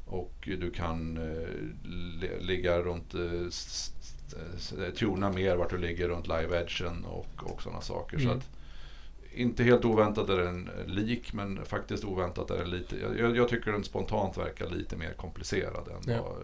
och 0.07 0.33
du 0.45 0.71
kan 0.71 1.17
eh, 1.17 1.49
li- 2.21 2.41
ligga 2.41 2.79
runt, 2.79 3.15
eh, 3.15 3.49
tuna 4.99 5.33
mer 5.33 5.57
vart 5.57 5.71
du 5.71 5.79
ligger 5.79 6.09
runt 6.09 6.27
live 6.27 6.61
edgen 6.61 7.05
och, 7.05 7.27
och 7.53 7.62
sådana 7.62 7.81
saker. 7.81 8.19
Så 8.19 8.25
Mm. 8.25 8.39
att, 8.39 8.45
inte 9.35 9.65
helt 9.65 9.85
oväntat 9.85 10.29
är 10.29 10.37
den 10.39 10.71
lik 10.87 11.33
men 11.33 11.65
faktiskt 11.65 12.05
oväntat 12.05 12.51
är 12.51 12.59
den 12.59 12.71
lite, 12.71 12.97
jag- 13.19 13.37
jag, 13.37 13.49
tycker 13.49 13.73
den 13.73 13.85
spontant 13.85 14.37
verkar 14.39 14.67
lite 14.69 14.97
mer 14.97 15.12
komplicerad 15.12 15.89
än 15.89 16.12
Ja. 16.15 16.23
vad 16.23 16.37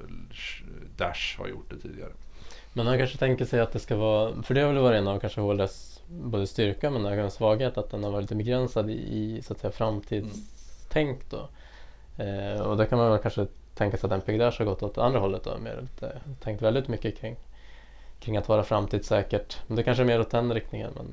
Dash 0.96 1.38
har 1.38 1.48
gjort 1.48 1.70
det 1.70 1.78
tidigare. 1.78 2.10
Men 2.72 2.86
han 2.86 2.98
kanske 2.98 3.18
tänker 3.18 3.44
sig 3.44 3.60
att 3.60 3.72
det 3.72 3.78
ska 3.78 3.96
vara, 3.96 4.42
för 4.42 4.54
det 4.54 4.60
har 4.60 4.72
väl 4.72 4.82
varit 4.82 4.98
en 4.98 5.08
av 5.08 5.18
kanske 5.20 5.40
HLS 5.40 6.02
både 6.08 6.46
styrka 6.46 6.90
men 6.90 7.06
även 7.06 7.30
svaghet 7.30 7.78
att 7.78 7.90
den 7.90 8.04
har 8.04 8.10
varit 8.10 8.22
lite 8.22 8.34
begränsad 8.34 8.90
i, 8.90 9.42
så 9.42 9.52
att 9.52 9.58
säga 9.60 9.72
framtidstänk 9.72 11.20
då. 11.30 11.48
Eh, 12.24 12.60
och 12.60 12.76
då 12.76 12.84
kan 12.84 12.98
man 12.98 13.10
väl 13.10 13.18
kanske 13.22 13.46
tänka 13.74 13.96
sig 13.96 14.06
att 14.06 14.12
MPEG 14.12 14.38
Dash 14.38 14.58
har 14.58 14.64
gått 14.64 14.82
åt 14.82 14.98
andra 14.98 15.18
hållet 15.20 15.44
då, 15.44 15.58
mer 15.58 15.80
lite, 15.80 16.20
tänkt 16.40 16.62
väldigt 16.62 16.88
mycket 16.88 17.18
kring, 17.18 17.36
kring 18.22 18.36
att 18.36 18.48
vara 18.48 18.62
framtidssäkert. 18.64 19.58
Men 19.66 19.76
det 19.76 19.82
kanske 19.82 20.02
är 20.02 20.06
mer 20.06 20.20
åt 20.20 20.30
den 20.30 20.54
riktningen. 20.54 20.90
Men, 20.96 21.06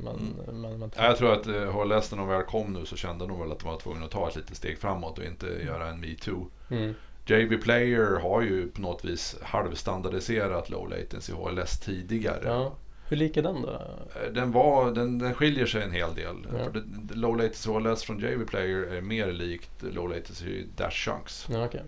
men, 0.45 0.61
men, 0.61 0.79
men, 0.79 0.91
Ja, 0.97 1.03
Jag 1.05 1.17
tror 1.17 1.33
att 1.33 1.47
eh, 1.47 1.53
HLS 1.53 2.11
när 2.11 2.17
de 2.17 2.27
väl 2.27 2.43
kom 2.43 2.73
nu 2.73 2.85
så 2.85 2.95
kände 2.95 3.27
de 3.27 3.39
väl 3.39 3.51
att 3.51 3.59
de 3.59 3.69
var 3.69 3.77
tvungna 3.79 4.05
att 4.05 4.11
ta 4.11 4.29
ett 4.29 4.35
litet 4.35 4.57
steg 4.57 4.77
framåt 4.79 5.17
och 5.17 5.23
inte 5.25 5.47
göra 5.47 5.87
en 5.89 5.99
metoo. 5.99 6.47
mm, 6.69 6.93
JB 7.25 7.61
Player 7.63 8.19
har 8.19 8.41
ju 8.41 8.67
på 8.71 8.81
något 8.81 9.05
vis 9.05 9.35
halvstandardiserat 9.41 10.69
low 10.69 10.89
latency 10.89 11.33
HLS 11.33 11.79
tidigare. 11.79 12.41
ja. 12.45 12.71
Hur 13.09 13.17
lik 13.17 13.37
är 13.37 13.43
den 13.43 13.61
då? 13.61 13.69
Eh, 13.69 14.31
Den, 14.33 14.51
var, 14.51 14.91
den, 14.91 15.19
den 15.19 15.33
skiljer 15.33 15.65
sig 15.65 15.83
en 15.83 15.91
hel 15.91 16.15
del. 16.15 16.47
Ja. 16.57 16.81
Low 17.13 17.37
latency 17.37 17.69
HLS 17.71 18.03
från 18.03 18.19
JB 18.19 18.47
Player 18.47 18.77
är 18.93 19.01
mer 19.01 19.31
likt 19.31 19.83
low 19.83 20.09
latency 20.09 20.65
Dash 20.75 20.91
Chunks. 20.91 21.47
Ja, 21.49 21.65
okej. 21.65 21.81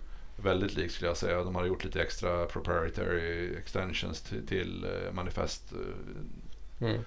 Väldigt 0.44 0.76
likt 0.78 0.94
skulle 0.94 1.10
jag 1.10 1.18
säga. 1.18 1.44
De 1.44 1.56
har 1.56 1.66
gjort 1.66 1.84
lite 1.84 2.02
extra 2.02 2.46
proprietary 2.46 3.56
extensions 3.58 4.22
till, 4.22 4.48
till 4.48 4.84
eh, 4.84 5.14
manifest. 5.14 5.72
eh, 5.74 6.88
Mm. 6.88 7.02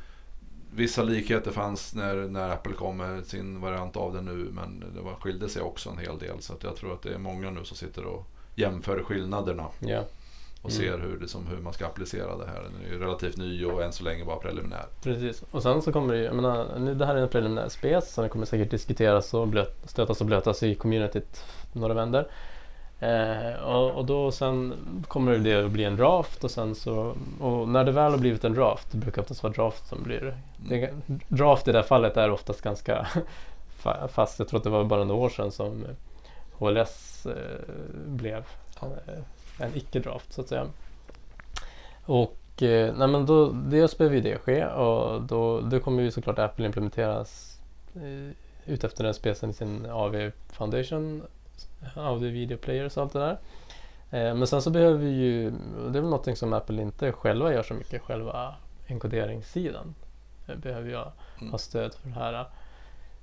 Vissa 0.74 1.02
likheter 1.02 1.50
fanns 1.50 1.94
när, 1.94 2.14
när 2.14 2.48
Apple 2.50 2.72
kom 2.72 2.96
med 2.96 3.26
sin 3.26 3.60
variant 3.60 3.96
av 3.96 4.14
det 4.14 4.20
nu 4.20 4.48
men 4.52 4.84
det 4.94 5.00
var, 5.00 5.14
skilde 5.14 5.48
sig 5.48 5.62
också 5.62 5.90
en 5.90 5.98
hel 5.98 6.18
del. 6.18 6.40
Så 6.42 6.52
att 6.52 6.62
jag 6.62 6.76
tror 6.76 6.92
att 6.94 7.02
det 7.02 7.14
är 7.14 7.18
många 7.18 7.50
nu 7.50 7.64
som 7.64 7.76
sitter 7.76 8.04
och 8.04 8.26
jämför 8.54 9.02
skillnaderna 9.02 9.66
Ja, 9.80 10.04
och 10.62 10.70
Mm. 10.70 10.82
ser 10.82 10.98
hur, 10.98 11.18
det, 11.20 11.28
som, 11.28 11.46
hur 11.46 11.56
man 11.58 11.72
ska 11.72 11.86
applicera 11.86 12.36
det 12.36 12.46
här. 12.46 12.62
Den 12.62 12.72
är 12.86 12.92
ju 12.92 12.98
relativt 13.00 13.36
ny 13.36 13.64
och 13.64 13.82
än 13.82 13.92
så 13.92 14.04
länge 14.04 14.24
bara 14.24 14.36
preliminär. 14.36 14.86
precis. 15.02 15.42
Och 15.50 15.62
sen 15.62 15.82
så 15.82 15.92
kommer 15.92 16.12
det 16.14 16.18
ju, 16.20 16.24
jag 16.24 16.34
menar, 16.36 16.78
nu, 16.78 16.94
det 16.94 17.06
här 17.06 17.14
är 17.14 17.22
en 17.22 17.28
preliminär 17.28 17.68
spes 17.68 18.14
så 18.14 18.20
den 18.20 18.30
kommer 18.30 18.46
säkert 18.46 18.70
diskuteras 18.70 19.34
och 19.34 19.48
blöt, 19.48 19.76
stötas 19.90 20.20
och 20.20 20.26
blötas 20.26 20.62
i 20.62 20.74
communityt 20.74 21.44
några 21.72 21.94
vänder. 21.94 22.28
Eh, 23.04 23.62
och, 23.62 23.90
och 23.90 24.04
då 24.04 24.30
sen 24.32 24.74
kommer 25.08 25.38
det 25.38 25.64
att 25.64 25.70
bli 25.70 25.84
en 25.84 25.96
draft 25.96 26.44
och 26.44 26.50
sen 26.50 26.74
så 26.74 27.14
och 27.40 27.68
när 27.68 27.84
det 27.84 27.92
väl 27.92 28.10
har 28.10 28.18
blivit 28.18 28.44
en 28.44 28.54
draft, 28.54 28.92
det 28.92 28.98
brukar 28.98 29.22
oftast 29.22 29.42
vara 29.42 29.52
draft 29.52 29.88
som 29.88 30.02
blir 30.02 30.34
det. 30.58 30.90
Draft 31.28 31.68
i 31.68 31.72
det 31.72 31.78
här 31.78 31.82
fallet 31.84 32.16
är 32.16 32.30
oftast 32.30 32.62
ganska 32.62 33.06
fa- 33.82 34.08
fast. 34.08 34.38
Jag 34.38 34.48
tror 34.48 34.58
att 34.58 34.64
det 34.64 34.70
var 34.70 34.84
bara 34.84 35.04
några 35.04 35.20
år 35.20 35.28
sedan 35.28 35.52
som 35.52 35.84
HLS 36.52 37.26
eh, 37.26 37.74
blev 38.06 38.44
eh, 38.82 39.18
en 39.58 39.70
icke-draft 39.76 40.32
så 40.32 40.40
att 40.40 40.48
säga. 40.48 40.66
Och 42.04 42.62
eh, 42.62 42.94
nej, 42.96 43.08
men 43.08 43.26
då, 43.26 43.50
dels 43.52 43.98
behöver 43.98 44.16
ju 44.16 44.22
det 44.22 44.38
ske 44.38 44.66
och 44.66 45.22
då, 45.22 45.60
då 45.60 45.80
kommer 45.80 46.02
ju 46.02 46.10
såklart 46.10 46.38
Apple 46.38 46.66
implementeras 46.66 47.58
eh, 47.94 48.72
ut 48.72 48.84
efter 48.84 49.04
den 49.04 49.14
specen 49.14 49.50
i 49.50 49.52
sin 49.52 49.86
AV 49.90 50.30
Foundation, 50.52 51.22
Audio 51.96 52.30
Video 52.30 52.58
Players 52.58 52.96
och 52.96 53.02
allt 53.02 53.12
det 53.12 53.18
där. 53.18 53.38
Eh, 54.10 54.34
men 54.34 54.46
sen 54.46 54.62
så 54.62 54.70
behöver 54.70 54.98
vi 54.98 55.10
ju, 55.10 55.50
det 55.50 55.98
är 55.98 56.02
väl 56.02 56.02
någonting 56.02 56.36
som 56.36 56.52
Apple 56.52 56.82
inte 56.82 57.12
själva 57.12 57.52
gör 57.52 57.62
så 57.62 57.74
mycket, 57.74 58.02
själva 58.02 58.54
enkoderingssidan. 58.88 59.94
Eh, 60.48 60.56
behöver 60.56 60.90
jag 60.90 61.12
Mm. 61.40 61.50
ha 61.50 61.58
stöd 61.58 61.94
för 61.94 62.08
det 62.08 62.14
här. 62.14 62.46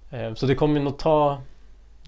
Eh, 0.10 0.34
så 0.34 0.46
det 0.46 0.56
kommer 0.56 0.78
ju 0.80 0.84
nog 0.84 0.98
ta, 0.98 1.42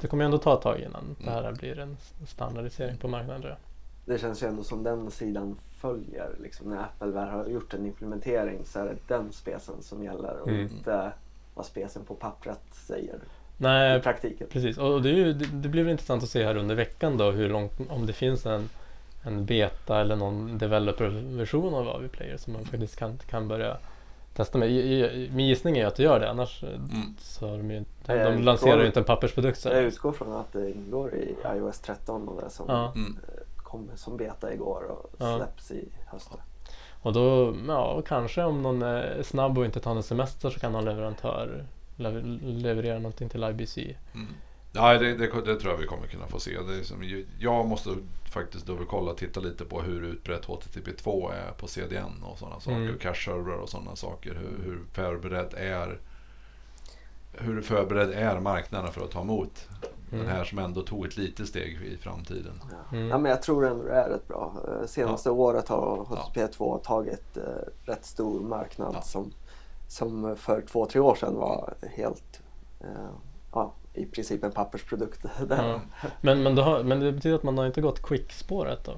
det 0.02 0.08
kommer 0.08 0.24
ju 0.24 0.26
ändå 0.26 0.38
ta 0.38 0.54
ett 0.54 0.62
tag 0.62 0.80
innan 0.80 1.16
det 1.26 1.32
här 1.32 1.52
blir 1.52 1.80
en 1.80 1.98
standardisering 2.28 2.98
på 2.98 3.08
marknaden. 3.08 3.42
tror 3.42 3.52
jag. 3.52 3.60
Det 4.06 4.20
känns 4.22 4.44
ju 4.44 4.48
ändå 4.48 4.64
som 4.64 4.84
den 4.84 5.12
sidan 5.12 5.58
följer. 5.78 6.36
Liksom, 6.42 6.70
när 6.70 6.78
Apple 6.84 7.08
väl 7.12 7.30
har 7.30 7.46
gjort 7.46 7.74
en 7.74 7.86
implementering 7.86 8.66
så 8.66 8.80
är 8.80 8.86
det 8.86 8.96
den 9.08 9.32
specen 9.34 9.76
som 9.82 10.04
gäller 10.04 10.40
och 10.40 10.48
Mm. 10.48 10.62
inte 10.62 11.12
vad 11.56 11.66
specen 11.66 12.06
på 12.06 12.16
pappret 12.16 12.62
säger 12.72 13.20
i 13.66 13.90
Nej, 13.90 14.02
praktiken. 14.02 14.48
Precis, 14.52 14.78
och 14.78 15.02
det, 15.02 15.10
är 15.10 15.14
ju, 15.14 15.34
det, 15.34 15.46
det 15.54 15.70
blir 15.70 15.84
väl 15.84 15.92
intressant 15.92 16.24
att 16.24 16.30
se 16.30 16.44
här 16.46 16.56
under 16.58 16.76
veckan 16.76 17.18
då 17.18 17.32
hur 17.32 17.50
långt, 17.50 17.72
om 17.90 18.06
det 18.06 18.14
finns 18.14 18.46
en, 18.46 18.70
en 19.24 19.46
beta 19.46 20.02
eller 20.02 20.16
någon 20.16 20.58
developer-version 20.58 21.74
av 21.74 21.88
AV-player 21.90 22.38
som 22.38 22.54
man 22.54 22.66
faktiskt 22.66 22.96
kan, 22.96 23.18
kan 23.30 23.48
börja 23.48 23.78
testa 24.36 24.58
med. 24.58 24.70
I- 24.72 24.74
i- 25.04 25.30
Min 25.34 25.48
gissning 25.48 25.78
är 25.78 25.86
att 25.86 25.96
det 25.96 26.04
gör 26.04 26.20
det, 26.20 26.30
annars 26.30 26.64
eh, 26.64 26.70
Mm. 26.70 27.16
så 27.20 27.50
har 27.50 27.58
de 27.58 27.72
ju 27.72 27.84
de 28.06 28.42
lanserar 28.44 28.80
ju 28.82 28.86
inte 28.86 29.00
en 29.00 29.04
pappersprodukt 29.06 29.60
så. 29.60 29.70
Jag 29.70 29.84
utgår 29.84 30.12
från 30.12 30.34
att 30.34 30.54
det 30.54 30.72
ingår 30.72 31.14
i 31.16 31.36
iOS 31.56 31.80
13 31.80 32.28
och 32.28 32.42
det 32.44 32.50
som 32.50 32.66
Ja. 32.70 32.92
Mm. 32.96 33.18
eh, 33.28 33.44
kom 33.58 33.90
som 33.96 34.18
beta 34.18 34.54
igår 34.54 34.84
och 34.90 35.12
Ja. 35.18 35.38
släpps 35.38 35.72
i 35.72 35.88
höst. 36.08 36.30
Och 37.02 37.14
då, 37.14 37.56
ja, 37.68 38.02
kanske 38.08 38.44
om 38.44 38.62
någon 38.62 38.82
är 38.82 39.24
snabb 39.24 39.58
och 39.58 39.66
inte 39.66 39.80
tar 39.80 39.94
någon 39.94 40.04
semester 40.04 40.50
så 40.50 40.60
kan 40.60 40.72
någon 40.72 40.86
leverantör 40.86 41.46
lever, 41.46 41.66
leverera 41.96 42.96
någonting 43.00 43.30
till 43.30 43.44
IBC. 43.44 43.78
Mm. 43.78 44.28
Nej, 44.76 45.00
det, 45.00 45.16
det, 45.18 45.28
det 45.46 45.56
tror 45.60 45.74
jag 45.74 45.78
vi 45.78 45.88
kommer 45.88 46.08
kunna 46.08 46.28
få 46.28 46.40
se. 46.40 46.58
Det 46.68 46.76
är 46.80 46.84
som, 46.84 47.04
ju- 47.04 47.28
jag 47.40 47.66
måste 47.68 47.90
faktiskt 48.32 48.66
dubbelkolla 48.66 49.12
och 49.12 49.18
titta 49.18 49.40
lite 49.40 49.66
på 49.66 49.82
hur 49.82 50.04
utbrett 50.04 50.46
HTTP2 50.46 51.32
är 51.34 51.52
på 51.52 51.68
CDN 51.68 52.24
och 52.24 52.38
sådana 52.40 52.60
saker. 52.60 52.78
Mm. 52.78 52.98
Cache-servrar 53.00 53.56
och 53.58 53.70
sådana 53.70 53.96
saker. 53.96 54.34
Hur, 54.36 54.64
hur 54.66 54.80
förberedd 54.94 55.54
är 55.58 56.00
hur 57.34 57.62
förberedd 57.62 58.10
är 58.12 58.40
marknaden 58.40 58.92
för 58.92 59.04
att 59.06 59.12
ta 59.12 59.22
emot 59.22 59.68
Mm. 60.12 60.26
den 60.26 60.36
här 60.36 60.44
som 60.44 60.60
ändå 60.60 60.82
tog 60.82 61.06
ett 61.06 61.18
litet 61.18 61.48
steg 61.48 61.82
i 61.82 61.98
framtiden. 61.98 62.62
Ja. 62.72 62.98
Mm. 62.98 63.10
Ja, 63.10 63.18
men 63.18 63.32
jag 63.32 63.42
tror 63.42 63.66
ändå 63.66 63.84
det 63.84 63.92
är 63.94 64.10
rätt 64.10 64.28
bra. 64.28 64.54
Eh, 64.68 64.88
Senaste 64.88 65.30
året 65.30 65.68
har 65.68 65.98
HTTP2 66.06 66.80
tagit 66.84 67.38
eh, 67.38 67.44
rätt 67.86 68.06
stor 68.06 68.40
marknad 68.40 68.92
Ja. 68.96 69.02
som, 69.02 69.32
som 69.94 70.36
för 70.38 70.62
två, 70.62 70.86
tre 70.86 71.02
år 71.02 71.16
sedan 71.16 71.36
var 71.36 71.74
helt 71.96 72.42
eh, 72.80 73.10
ja, 73.52 73.74
i 73.94 74.06
princip 74.06 74.44
en 74.44 74.52
pappersprodukt. 74.52 75.26
Där. 75.48 75.64
Ja. 76.04 76.10
Men, 76.22 76.44
men, 76.44 76.56
det 76.56 76.62
har, 76.62 76.84
men 76.84 77.00
det 77.00 77.12
betyder 77.12 77.36
att 77.36 77.44
man 77.44 77.58
har 77.58 77.66
inte 77.66 77.82
gått 77.82 78.02
quick-spåret 78.02 78.84
då? 78.84 78.92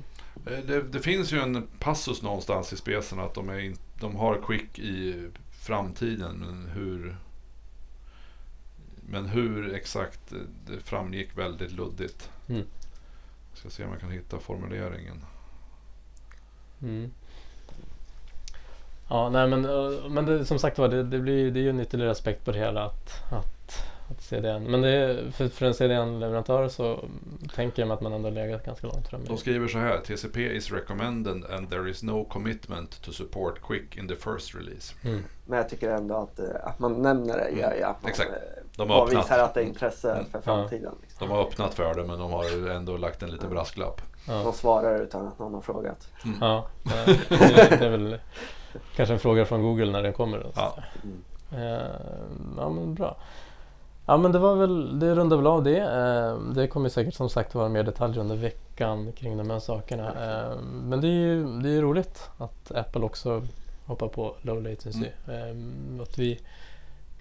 Eh, 0.52 0.60
Det, 0.68 0.82
det 0.82 1.00
finns 1.00 1.34
ju 1.34 1.40
en 1.40 1.68
passus 1.80 2.22
någonstans 2.22 2.74
i 2.74 2.78
specen 2.78 3.20
att 3.20 3.34
de, 3.34 3.50
är 3.50 3.60
in, 3.60 3.78
de 4.00 4.16
har 4.16 4.42
quick 4.48 4.80
i 4.80 5.30
framtiden. 5.52 6.38
Men 6.38 6.66
hur, 6.66 7.18
men 9.10 9.26
hur 9.26 9.74
exakt, 9.74 10.32
eh, 10.32 10.40
det 10.66 10.80
framgick 10.80 11.38
väldigt 11.38 11.72
luddigt. 11.72 12.30
Mm. 12.50 12.64
Ska 13.54 13.70
se 13.70 13.84
om 13.84 13.92
jag 13.92 14.00
kan 14.00 14.12
hitta 14.12 14.40
formuleringen. 14.40 15.26
Mm. 16.82 17.12
Ja, 19.10 19.30
nej 19.30 19.48
men, 19.48 19.66
eh, 19.66 20.10
men 20.10 20.26
det, 20.26 20.46
som 20.46 20.60
sagt 20.60 20.78
var, 20.78 20.88
det, 20.88 21.04
det, 21.04 21.20
blir, 21.20 21.52
det 21.52 21.60
är 21.60 21.62
ju 21.64 21.70
en 21.70 21.80
ytterligare 21.80 22.12
aspekt 22.12 22.46
på 22.46 22.52
det 22.52 22.60
hela 22.60 22.84
att, 22.86 23.24
att, 23.32 23.86
att 24.12 24.22
CDN. 24.24 24.64
Men 24.64 24.82
det 24.82 24.90
är, 24.90 25.32
för, 25.32 25.48
för 25.48 25.66
en 25.66 25.74
CDN-leverantör 25.74 26.68
så 26.70 27.00
tänker 27.56 27.82
jag 27.82 27.88
mig 27.88 27.96
att 27.96 28.02
man 28.02 28.14
ändå 28.14 28.30
legat 28.30 28.66
ganska 28.66 28.88
långt 28.88 29.08
framme. 29.08 29.24
De 29.28 29.38
skriver 29.38 29.68
så 29.68 29.78
här. 29.78 29.98
TCP 29.98 30.56
is 30.56 30.72
recommended 30.72 31.44
and 31.52 31.70
there 31.70 31.90
is 31.90 32.04
no 32.04 32.26
commitment 32.26 33.02
to 33.02 33.12
support 33.12 33.62
quick 33.68 33.98
in 33.98 34.08
the 34.08 34.16
first 34.16 34.56
release. 34.56 34.94
Mm. 35.04 35.24
Men 35.46 35.58
jag 35.58 35.70
tycker 35.70 35.90
ändå 35.92 36.16
att, 36.16 36.40
eh, 36.40 36.46
att 36.64 36.80
man 36.80 37.02
nämner 37.02 37.38
det 37.38 37.60
gör 37.60 37.74
ju 37.76 37.84
att 37.84 38.02
man 38.04 38.10
Exakt. 38.12 38.30
eh, 38.30 38.36
De 38.78 38.90
har 38.90 39.04
öppnat. 39.08 39.24
visar 39.26 39.40
att 39.40 39.54
det 39.54 39.60
är 39.62 39.66
intresse 39.66 40.12
Mm. 40.12 40.26
för 40.32 40.42
framtiden. 40.42 40.94
Liksom. 41.02 41.28
De 41.28 41.34
har 41.36 41.42
öppnat 41.42 41.74
för 41.74 41.94
det 41.96 42.04
men 42.04 42.20
de 42.20 42.32
har 42.32 42.70
ändå 42.70 42.98
lagt 42.98 43.24
en 43.24 43.32
liten 43.32 43.50
brasklapp. 43.50 44.02
Ja, 44.28 44.34
De 44.44 44.54
svarar 44.54 45.00
utan 45.02 45.28
att 45.28 45.40
någon 45.40 45.54
har 45.54 45.62
frågat. 45.62 46.08
ja, 46.42 46.68
det, 46.84 47.20
det 47.80 47.86
är 47.86 47.90
väl 47.90 48.18
kanske 48.96 49.14
en 49.14 49.20
fråga 49.20 49.46
från 49.46 49.62
Google 49.62 49.92
när 49.92 50.04
den 50.04 50.14
kommer. 50.14 50.46
Ja. 50.56 50.76
Eh, 51.52 51.60
ja 52.58 52.70
men 52.70 52.94
bra. 52.94 53.18
Ja 54.06 54.18
men 54.18 54.32
det 54.32 54.40
var 54.40 54.56
väl, 54.56 55.00
det 55.00 55.16
rundar 55.16 55.38
väl 55.38 55.48
av 55.48 55.64
det. 55.64 55.80
Eh, 55.80 56.54
det 56.54 56.68
kommer 56.68 56.90
säkert 56.90 57.14
som 57.14 57.30
sagt 57.30 57.56
vara 57.56 57.70
mer 57.70 57.84
detaljer 57.84 58.22
under 58.22 58.36
veckan 58.36 59.12
kring 59.12 59.38
de 59.38 59.50
här 59.50 59.60
sakerna. 59.60 60.08
Eh, 60.08 60.58
men 60.62 61.02
det 61.02 61.08
är 61.08 61.12
ju 61.12 61.60
det 61.62 61.70
är 61.70 61.82
roligt 61.82 62.30
att 62.38 62.72
Apple 62.72 63.02
också 63.02 63.42
hoppar 63.86 64.08
på 64.08 64.36
low 64.42 64.62
latency. 64.64 65.08
Eh, 65.28 66.02
att 66.02 66.18
vi 66.18 66.40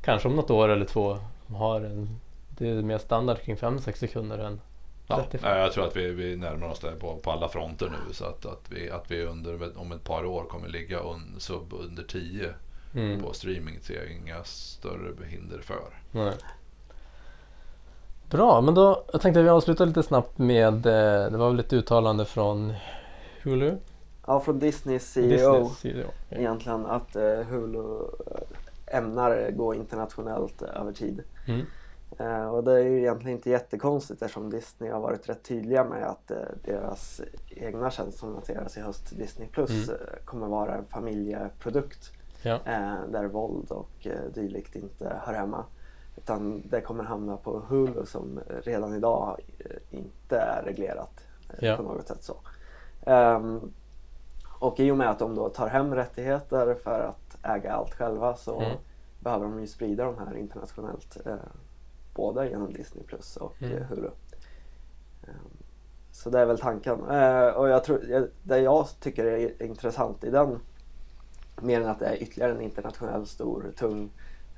kanske 0.03 0.29
om 0.29 0.37
något 0.37 0.51
år 0.51 0.69
eller 0.69 0.87
två 0.87 1.19
har 1.57 1.81
en, 1.81 2.21
det 2.49 2.69
är 2.69 2.83
mer 2.83 2.99
standard 2.99 3.39
kring 3.39 3.57
5-6 3.57 3.93
sekunder 3.93 4.39
än 4.39 4.61
Ja, 5.07 5.17
35. 5.17 5.51
nej, 5.51 5.61
jag 5.61 5.73
tror 5.73 5.87
att 5.87 5.97
vi, 5.97 6.11
vi 6.11 6.37
närmar 6.37 6.69
oss 6.69 6.81
det 6.81 6.93
på, 6.93 7.17
på 7.17 7.31
alla 7.31 7.49
fronter 7.49 7.87
nu. 7.87 8.15
Så 8.15 8.25
att, 8.25 8.47
att, 8.47 8.65
vi, 8.69 8.91
att 8.91 9.11
vi 9.11 9.25
under, 9.25 9.79
om 9.79 9.93
ett 9.93 10.05
par 10.05 10.25
år 10.25 10.45
kommer 10.45 10.69
ligga 10.69 10.99
un, 10.99 11.35
sub 11.39 11.73
under 11.73 12.03
10 12.03 12.55
Mm. 12.97 13.23
på 13.23 13.33
streaming 13.33 13.81
ser 13.81 13.95
jag 13.95 14.11
inga 14.11 14.45
större 14.45 15.27
hinder 15.27 15.59
för. 15.59 16.01
Nej. 16.11 16.33
Bra, 18.31 18.61
men 18.61 18.75
då 18.75 19.05
jag 19.13 19.21
tänkte 19.21 19.41
att 19.41 19.47
vi 19.47 19.51
avslutar 19.51 19.87
lite 19.87 20.03
snabbt 20.03 20.39
med, 20.39 20.87
eh, 20.87 21.31
det 21.31 21.37
var 21.37 21.51
väl 21.51 21.61
ett 21.61 21.73
uttalande 21.73 22.25
från 22.25 22.75
Hulu? 23.43 23.77
Ja, 24.27 24.41
från 24.41 24.59
Disneys 24.59 25.13
CEO 25.13 25.29
Disneys 25.29 25.79
CEO. 25.79 26.11
egentligen 26.31 26.87
att 26.87 27.17
eh, 27.17 27.23
Hulu 27.23 27.99
eh, 28.27 28.99
ämnar 28.99 29.51
gå 29.51 29.75
internationellt 29.75 30.63
över 30.63 30.93
tid. 30.93 31.23
Mm. 31.47 31.67
Eh, 32.19 32.47
och 32.49 32.65
det 32.65 32.73
är 32.73 32.79
ju 32.85 32.99
egentligen 32.99 33.37
inte 33.37 33.51
jättekonstigt 33.51 34.23
eftersom 34.23 34.51
Disney 34.51 34.91
har 34.91 35.01
varit 35.01 35.29
rätt 35.29 35.43
tydliga 35.43 35.85
med 35.85 36.05
att 36.05 36.31
eh, 36.31 36.37
deras 36.65 37.21
egna 37.51 37.91
tjänst 37.91 38.19
som 38.19 38.33
lanseras 38.33 38.77
i 38.77 38.81
höst, 38.81 39.17
Disney 39.19 39.49
Plus, 39.49 39.89
Mm. 39.89 40.01
eh, 40.01 40.25
kommer 40.25 40.47
vara 40.47 40.75
en 40.75 40.85
familjeprodukt 40.85 42.13
Ja. 42.43 42.55
eh, 42.55 42.97
där 43.13 43.25
våld 43.25 43.71
och 43.71 44.07
dylikt 44.35 44.77
inte 44.77 45.17
hör 45.25 45.35
hemma. 45.35 45.65
Utan 46.17 46.63
det 46.69 46.81
kommer 46.81 47.05
hamna 47.05 47.37
på 47.37 47.59
Hulu 47.69 48.07
som 48.07 48.41
redan 48.63 48.95
idag 48.95 49.41
inte 49.91 50.39
är 50.39 50.63
reglerat 50.67 51.21
Ja. 51.59 51.77
på 51.77 51.83
något 51.83 52.09
sätt. 52.09 52.23
så. 52.23 52.37
Ehm, 53.07 53.73
och 54.59 54.81
i 54.81 54.91
och 54.91 54.97
med 54.97 55.11
att 55.11 55.19
de 55.19 55.35
då 55.35 55.49
tar 55.49 55.69
hem 55.69 55.95
rättigheter 55.95 56.75
för 56.75 57.01
att 57.01 57.37
äga 57.43 57.73
allt 57.73 57.95
själva 57.95 58.37
så 58.37 58.61
Mm. 58.61 58.77
behöver 59.21 59.45
de 59.45 59.61
ju 59.61 59.67
sprida 59.67 60.05
de 60.05 60.19
här 60.19 60.37
internationellt. 60.37 61.17
Eh, 61.27 61.35
både 62.15 62.49
genom 62.49 62.73
Disney 62.73 63.05
Plus 63.05 63.37
och 63.37 63.63
Mm. 63.63 63.77
eh, 63.77 63.83
Hulu. 63.89 64.09
Ehm, 65.23 65.35
så 66.13 66.31
det 66.31 66.41
är 66.41 66.47
väl 66.47 66.59
tanken. 66.59 67.11
Eh, 67.11 67.47
och 67.47 67.69
jag 67.69 67.85
tror, 67.85 68.29
det 68.43 68.59
jag 68.59 68.87
tycker 69.01 69.25
är 69.25 69.63
intressant 69.63 70.25
i 70.25 70.31
den, 70.31 70.61
mer 71.63 71.81
än 71.81 71.89
att 71.89 71.99
det 71.99 72.07
är 72.07 72.23
ytterligare 72.23 72.53
en 72.53 72.61
internationell 72.61 73.27
stor 73.27 73.73
tung 73.77 74.11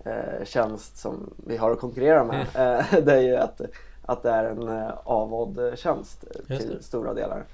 eh, 0.04 0.44
tjänst 0.44 0.96
som 0.96 1.34
vi 1.46 1.56
har 1.56 1.70
att 1.70 1.80
konkurrera 1.80 2.24
med. 2.24 2.46
Mm. 2.54 2.84
Det 3.04 3.12
är 3.12 3.20
ju 3.22 3.36
att, 3.36 3.60
att 4.02 4.22
det 4.22 4.30
är 4.30 4.44
en 4.44 4.68
eh, 4.68 4.90
avådd 5.04 5.72
tjänst 5.78 6.24
till 6.46 6.78
stora 6.82 7.14
delar. 7.14 7.44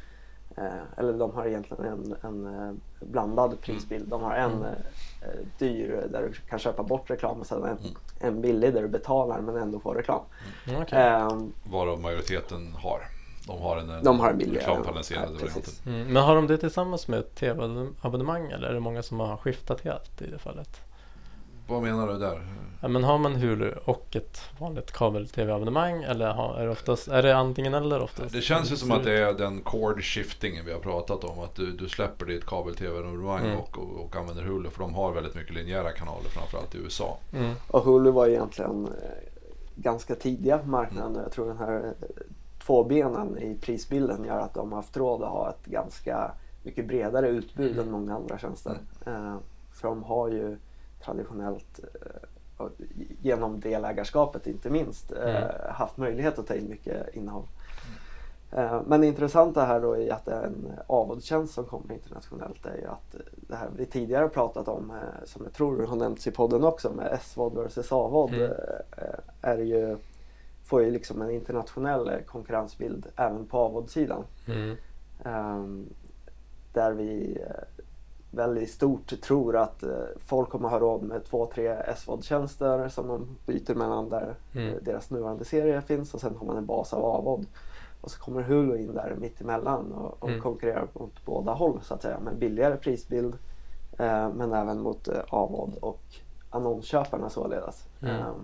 Eh, 0.57 0.83
eller 0.97 1.13
de 1.13 1.31
har 1.31 1.47
egentligen 1.47 1.85
en, 1.85 2.15
en 2.23 2.81
blandad 3.01 3.61
prisbild. 3.61 4.09
De 4.09 4.23
har 4.23 4.35
en 4.35 4.53
Mm. 4.53 5.47
dyr 5.59 6.07
där 6.11 6.23
du 6.23 6.33
kan 6.33 6.59
köpa 6.59 6.83
bort 6.83 7.11
reklam 7.11 7.41
och 7.41 7.47
sen 7.47 7.63
en, 7.63 7.69
Mm. 7.69 7.79
En 8.23 8.41
billig 8.41 8.75
där 8.75 8.83
du 8.83 8.89
betalar 8.89 9.41
men 9.41 9.57
ändå 9.57 9.81
får 9.81 9.95
reklam. 9.95 10.23
Mm, 10.69 10.83
okej. 10.83 10.99
Ehm, 10.99 11.53
Varav 11.65 12.01
majoriteten 12.01 12.75
har. 12.75 13.09
De 13.47 13.61
har 13.63 13.77
en, 13.77 14.05
De 14.05 14.21
har 14.21 14.31
en 14.31 14.39
billigare. 14.39 14.71
reklamfinansierad 14.71 15.37
Ja. 15.41 15.91
Mm. 15.91 16.13
Men 16.13 16.23
har 16.23 16.37
de 16.37 16.47
det 16.47 16.59
tillsammans 16.59 17.09
med 17.09 17.19
ett 17.19 17.35
tv-abonnemang 17.35 18.51
eller 18.51 18.69
är 18.69 18.75
det 18.75 18.81
många 18.81 19.03
som 19.03 19.21
har 19.21 19.37
skiftat 19.37 19.81
helt 19.81 20.23
i 20.23 20.27
det 20.31 20.39
fallet? 20.39 20.81
Vad 21.67 21.83
menar 21.83 22.07
du 22.13 22.19
där? 22.19 22.43
Ja, 22.81 22.89
men 22.89 23.05
har 23.05 23.19
man 23.19 23.35
Hulu 23.35 23.75
och 23.85 24.17
ett 24.17 24.41
vanligt 24.59 24.93
kabel-tv-abonnemang 24.93 26.03
eller 26.03 26.33
har, 26.33 26.55
är, 26.55 26.65
det 26.65 26.71
oftast, 26.71 27.09
är 27.09 27.23
det 27.23 27.37
antingen 27.37 27.75
eller 27.75 28.03
oftast? 28.03 28.33
Det 28.33 28.41
känns 28.41 28.73
ju 28.73 28.77
som 28.77 28.91
att 28.91 29.05
det 29.05 29.19
är 29.19 29.33
den 29.33 29.61
cord 29.61 30.03
shiftingen 30.03 30.65
vi 30.67 30.73
har 30.73 30.81
pratat 30.81 31.25
om. 31.25 31.39
Att 31.41 31.55
du, 31.55 31.73
du 31.73 31.89
släpper 31.89 32.27
ditt 32.27 32.47
kabel-tv-abonnemang 32.47 33.47
Mm. 33.47 33.59
och, 33.59 33.79
och, 33.79 34.05
och 34.05 34.17
använder 34.17 34.43
Hulu. 34.43 34.71
För 34.71 34.81
de 34.81 34.95
har 34.95 35.13
väldigt 35.13 35.35
mycket 35.35 35.55
linjära 35.55 35.93
kanaler 35.93 36.29
framförallt 36.29 36.75
i 36.75 36.79
USA. 36.79 37.19
Mm. 37.33 37.55
Och 37.69 37.81
Hulu 37.81 38.11
var 38.11 38.27
egentligen 38.27 38.87
eh, 38.87 38.93
ganska 39.77 40.15
tidiga 40.15 40.59
på 40.59 40.69
marknaden. 40.69 41.23
Jag 41.23 41.33
tror 41.33 41.47
den 41.47 41.59
här 41.59 41.85
eh, 41.85 42.07
tvåbenen 42.67 43.39
i 43.39 43.57
prisbilden 43.61 44.25
gör 44.25 44.39
att 44.39 44.55
de 44.55 44.73
har 44.73 44.77
haft 44.77 44.97
råd 44.97 45.23
att 45.23 45.29
ha 45.29 45.51
ett 45.51 45.67
ganska 45.67 46.31
mycket 46.63 46.87
bredare 46.89 47.29
utbud 47.29 47.79
än 47.79 47.91
många 47.91 48.15
andra 48.15 48.39
tjänster. 48.39 48.77
Eh, 49.07 49.37
för 49.73 49.89
de 49.89 50.03
har 50.03 50.29
ju 50.29 50.57
traditionellt 51.05 51.81
eh, 52.59 52.67
genom 53.23 53.61
delägarskapet 53.61 54.47
inte 54.47 54.71
minst 54.71 55.13
eh, 55.13 55.37
Mm. 55.37 55.51
haft 55.71 55.97
möjlighet 55.97 56.39
att 56.39 56.47
ta 56.47 56.55
in 56.55 56.69
mycket 56.69 57.15
innehåll. 57.15 57.47
Eh, 58.53 58.83
Men 58.87 59.01
det 59.01 59.07
intressanta 59.07 59.65
här 59.65 59.81
då 59.81 59.97
i 59.97 60.11
att 60.11 60.25
det 60.25 60.33
är 60.33 60.43
en 60.43 60.73
avrådstjänst 60.87 61.55
som 61.55 61.65
kommer 61.65 61.95
internationellt 61.95 62.67
är 62.67 62.77
ju 62.77 62.87
att 62.87 63.17
det 63.49 63.57
här 63.57 63.69
vi 63.77 63.87
tidigare 63.87 64.29
pratat 64.29 64.69
om, 64.69 64.93
som 65.25 65.45
jag 65.45 65.53
tror 65.53 65.87
har 65.87 65.97
nämnts 65.97 66.27
i 66.27 66.31
podden 66.31 66.65
också 66.65 66.93
med 66.93 67.19
SVOD 67.23 67.55
versus 67.55 67.93
AVOD, 67.93 68.35
Mm. 68.35 68.53
är 69.43 69.59
ju, 69.59 69.97
får 70.65 70.83
ju 70.83 70.91
liksom 70.91 71.23
en 71.23 71.31
internationell 71.31 72.11
konkurrensbild 72.27 73.07
även 73.17 73.47
på 73.47 73.59
avrådssidan. 73.59 74.25
Mm. 74.49 74.77
Ehm, 75.25 75.87
där 76.73 76.93
vi 76.93 77.39
väl 78.35 78.59
i 78.59 78.67
stort 78.67 79.21
tror 79.23 79.57
att 79.57 79.83
eh, 79.83 79.91
folk 80.27 80.49
kommer 80.51 80.69
ha 80.69 80.79
råd 80.79 81.03
med 81.03 81.25
två, 81.25 81.47
tre 81.55 81.77
SVOD-tjänster 81.97 82.89
som 82.89 83.09
de 83.09 83.27
byter 83.47 83.75
mellan 83.75 84.09
där 84.09 84.35
Mm. 84.55 84.69
eh, 84.69 84.83
deras 84.83 85.11
nuvarande 85.11 85.45
serie 85.45 85.81
finns 85.81 86.15
och 86.15 86.21
sen 86.21 86.37
har 86.37 86.47
man 86.47 86.57
en 86.57 86.67
bas 86.67 86.93
av 86.95 87.05
avod. 87.05 87.47
Och 88.01 88.11
så 88.11 88.21
kommer 88.21 88.43
Hulu 88.43 88.77
in 88.79 88.95
där 88.95 89.17
mitt 89.21 89.41
emellan 89.41 89.93
och, 89.93 90.17
och 90.23 90.29
Mm. 90.29 90.41
konkurrerar 90.41 90.87
mot 90.93 91.25
båda 91.25 91.53
håll 91.53 91.81
så 91.83 91.95
att 91.95 92.03
säga 92.03 92.19
med 92.21 92.37
billigare 92.37 92.77
prisbild 92.77 93.35
eh, 93.99 94.29
men 94.35 94.53
även 94.53 94.81
mot 94.81 95.09
eh, 95.09 95.21
avod 95.29 95.75
och 95.81 96.01
annonsköparna 96.51 97.31
således. 97.31 97.85
Mm. 98.03 98.17
Men- 98.17 98.35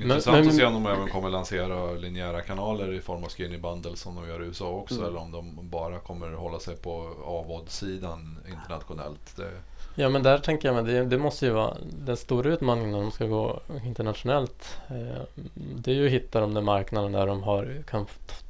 Intressant 0.00 0.38
men- 0.38 0.48
att 0.48 0.54
se 0.54 0.64
om 0.64 0.74
de 0.74 0.86
även 0.86 1.08
kommer 1.08 1.30
lansera 1.30 1.92
linjära 1.92 2.40
kanaler 2.40 2.92
i 2.92 3.00
form 3.00 3.24
av 3.24 3.30
skinny 3.30 3.58
bundle 3.58 3.96
som 3.96 4.14
de 4.14 4.28
gör 4.28 4.42
i 4.42 4.46
USA 4.46 4.68
också. 4.68 4.94
Mm. 4.94 5.06
Eller 5.06 5.18
om 5.20 5.32
de 5.32 5.58
bara 5.70 5.98
kommer 5.98 6.32
hålla 6.32 6.60
sig 6.60 6.76
på 6.76 7.14
avod-sidan 7.24 8.38
internationellt. 8.48 9.36
Det, 9.36 9.50
Ja 9.94 10.08
men 10.08 10.22
där 10.22 10.38
tänker 10.38 10.68
jag 10.68 10.74
men 10.74 10.84
det, 10.84 11.04
det 11.04 11.18
måste 11.18 11.46
ju 11.46 11.52
vara 11.52 11.76
den 12.04 12.16
stora 12.16 12.50
utmaningen 12.50 12.94
om 12.94 13.00
de 13.00 13.10
ska 13.10 13.26
gå 13.26 13.60
internationellt. 13.84 14.78
Eh, 14.88 15.22
det 15.54 15.90
är 15.90 15.94
ju 15.94 16.06
att 16.06 16.12
hitta 16.12 16.40
de 16.40 16.54
där 16.54 16.62
marknaderna 16.62 17.18
där 17.18 17.26
de 17.26 17.42
har, 17.42 17.82
kan 17.90 18.06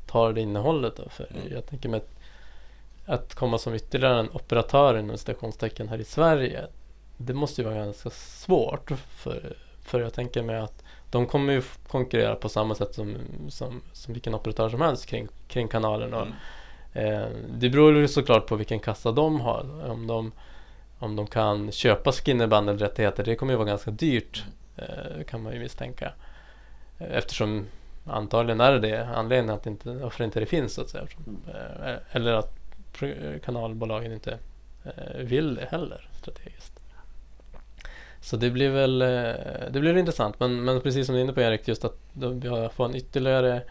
ta 0.06 0.32
det 0.32 0.40
innehållet. 0.40 0.96
Då. 0.96 1.08
För 1.08 1.26
Mm. 1.30 1.52
Jag 1.52 1.66
tänker 1.66 1.88
mig 1.88 2.00
att, 3.06 3.34
komma 3.34 3.58
som 3.58 3.74
ytterligare 3.74 4.20
en 4.20 4.30
operatör 4.32 4.98
inom 4.98 5.18
citationstecken 5.18 5.88
här 5.88 5.98
i 5.98 6.04
Sverige. 6.04 6.66
Det 7.16 7.34
måste 7.34 7.60
ju 7.62 7.68
vara 7.68 7.84
ganska 7.84 8.10
svårt. 8.10 8.90
För, 9.08 9.56
för 9.88 10.00
jag 10.00 10.14
tänker 10.14 10.42
mig 10.42 10.56
att 10.56 10.82
de 11.10 11.26
kommer 11.26 11.52
ju 11.52 11.62
konkurrera 11.88 12.36
på 12.36 12.48
samma 12.48 12.74
sätt 12.74 12.94
som, 12.94 13.16
som, 13.48 13.82
som 13.92 14.14
vilken 14.14 14.34
operatör 14.34 14.68
som 14.68 14.80
helst 14.80 15.06
kring, 15.06 15.28
kring 15.48 15.68
kanalen. 15.68 16.14
Och, 16.14 16.22
Mm. 16.22 16.34
Eh, 16.92 17.28
det 17.50 17.70
beror 17.70 17.96
ju 17.96 18.08
såklart 18.08 18.46
på 18.46 18.56
vilken 18.56 18.80
kassa 18.80 19.12
de 19.12 19.40
har. 19.40 19.90
Om 19.90 20.06
de, 20.06 20.32
om 20.98 21.16
de 21.16 21.26
kan 21.26 21.72
köpa 21.72 22.12
skinny 22.12 22.44
eller 22.44 22.78
rättigheter, 22.78 23.24
det 23.24 23.36
kommer 23.36 23.52
ju 23.52 23.56
vara 23.56 23.68
ganska 23.68 23.90
dyrt 23.90 24.44
eh, 24.76 25.24
kan 25.24 25.42
man 25.42 25.52
ju 25.52 25.58
misstänka. 25.58 26.12
Eftersom 26.98 27.66
antagligen 28.06 28.60
är 28.60 28.72
det 28.72 28.78
det 28.78 29.06
anledningen 29.06 29.54
att 29.54 29.66
inte, 29.66 29.90
varför 29.90 30.24
inte 30.24 30.40
det 30.40 30.46
finns 30.46 30.74
så 30.74 30.80
att 30.80 30.88
säga. 30.88 31.06
Eh, 31.48 31.96
eller 32.12 32.32
att 32.32 32.54
kanalbolagen 33.44 34.12
inte 34.12 34.38
eh, 34.84 35.18
vill 35.18 35.54
det 35.54 35.68
heller 35.70 36.08
strategiskt. 36.12 36.77
Så 38.20 38.36
det 38.36 38.50
blir 38.50 38.70
väl 38.70 39.02
eh, 39.02 39.34
det 39.70 39.80
blir 39.80 39.96
intressant 39.96 40.40
men, 40.40 40.64
men 40.64 40.80
precis 40.80 41.06
som 41.06 41.14
du 41.14 41.20
är 41.20 41.24
inne 41.24 41.32
på 41.32 41.40
Erik 41.40 41.68
just 41.68 41.84
att 41.84 41.98
vi 42.12 42.68
får 42.74 42.84
en 42.84 42.94
ytterligare 42.94 43.62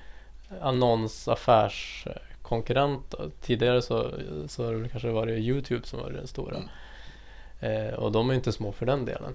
annonsaffärskonkurrent. 0.62 3.15
Tidigare 3.41 3.81
så, 3.81 4.12
så 4.47 4.65
har 4.65 4.73
det 4.73 4.89
kanske 4.89 5.10
varit 5.10 5.39
Youtube 5.39 5.88
som 5.88 5.99
var 5.99 6.10
den 6.10 6.27
stora. 6.27 6.57
Eh, 7.60 7.93
och 7.93 8.12
de 8.12 8.29
är 8.29 8.33
inte 8.33 8.51
små 8.51 8.71
för 8.71 8.86
den 8.86 9.05
delen. 9.05 9.33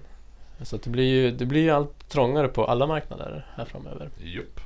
Så 0.61 0.77
det 0.77 0.89
blir 0.89 1.03
ju 1.03 1.31
det 1.31 1.45
blir 1.45 1.71
allt 1.71 2.09
trångare 2.09 2.47
på 2.47 2.65
alla 2.65 2.87
marknader 2.87 3.47
här 3.55 3.65
framöver. 3.65 4.09
jupp. 4.23 4.59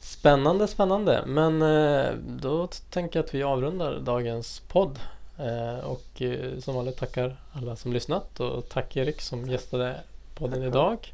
Spännande, 0.00 0.68
spännande. 0.68 1.24
Men 1.26 1.62
eh, 1.62 2.12
då 2.26 2.66
tänker 2.66 3.18
jag 3.18 3.24
att 3.24 3.34
vi 3.34 3.42
avrundar 3.42 4.00
dagens 4.00 4.62
podd. 4.68 4.98
Eh, 5.38 5.84
och 5.84 6.22
eh, 6.22 6.58
som 6.58 6.74
vanligt 6.74 6.96
tackar 6.96 7.36
alla 7.52 7.76
som 7.76 7.92
lyssnat 7.92 8.40
och 8.40 8.68
tack 8.68 8.96
Erik 8.96 9.20
som 9.20 9.50
gästade 9.50 10.00
podden 10.34 10.62
idag. 10.62 11.12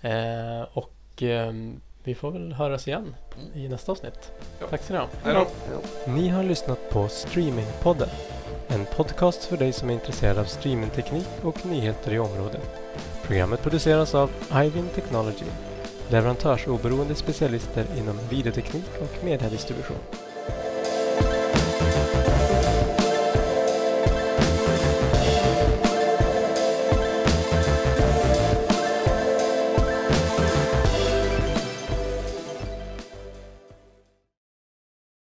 Eh, 0.00 0.62
och 0.72 1.22
eh, 1.22 1.52
vi 2.04 2.14
får 2.14 2.30
väl 2.30 2.52
höras 2.52 2.88
igen 2.88 3.14
i 3.54 3.68
nästa 3.68 3.92
avsnitt. 3.92 4.32
Ja. 4.60 4.66
Tack 4.70 4.82
så 4.82 4.92
ni 4.92 4.98
ha. 4.98 5.08
Hej 5.24 5.34
då. 5.34 5.46
Ni 6.12 6.28
har 6.28 6.42
lyssnat 6.42 6.90
på 6.90 7.08
Streamingpodden. 7.08 8.08
En 8.68 8.84
podcast 8.84 9.44
för 9.44 9.56
dig 9.56 9.72
som 9.72 9.90
är 9.90 9.94
intresserad 9.94 10.38
av 10.38 10.44
streamingteknik 10.44 11.28
och 11.42 11.66
nyheter 11.66 12.14
i 12.14 12.18
området. 12.18 12.70
Programmet 13.22 13.62
produceras 13.62 14.14
av 14.14 14.30
Ivin 14.54 14.88
Technology, 14.94 15.44
leverantörsoberoende 16.08 17.14
specialister 17.14 17.86
inom 17.98 18.18
videoteknik 18.30 18.90
och 19.00 19.24
mediedistribution. 19.24 19.98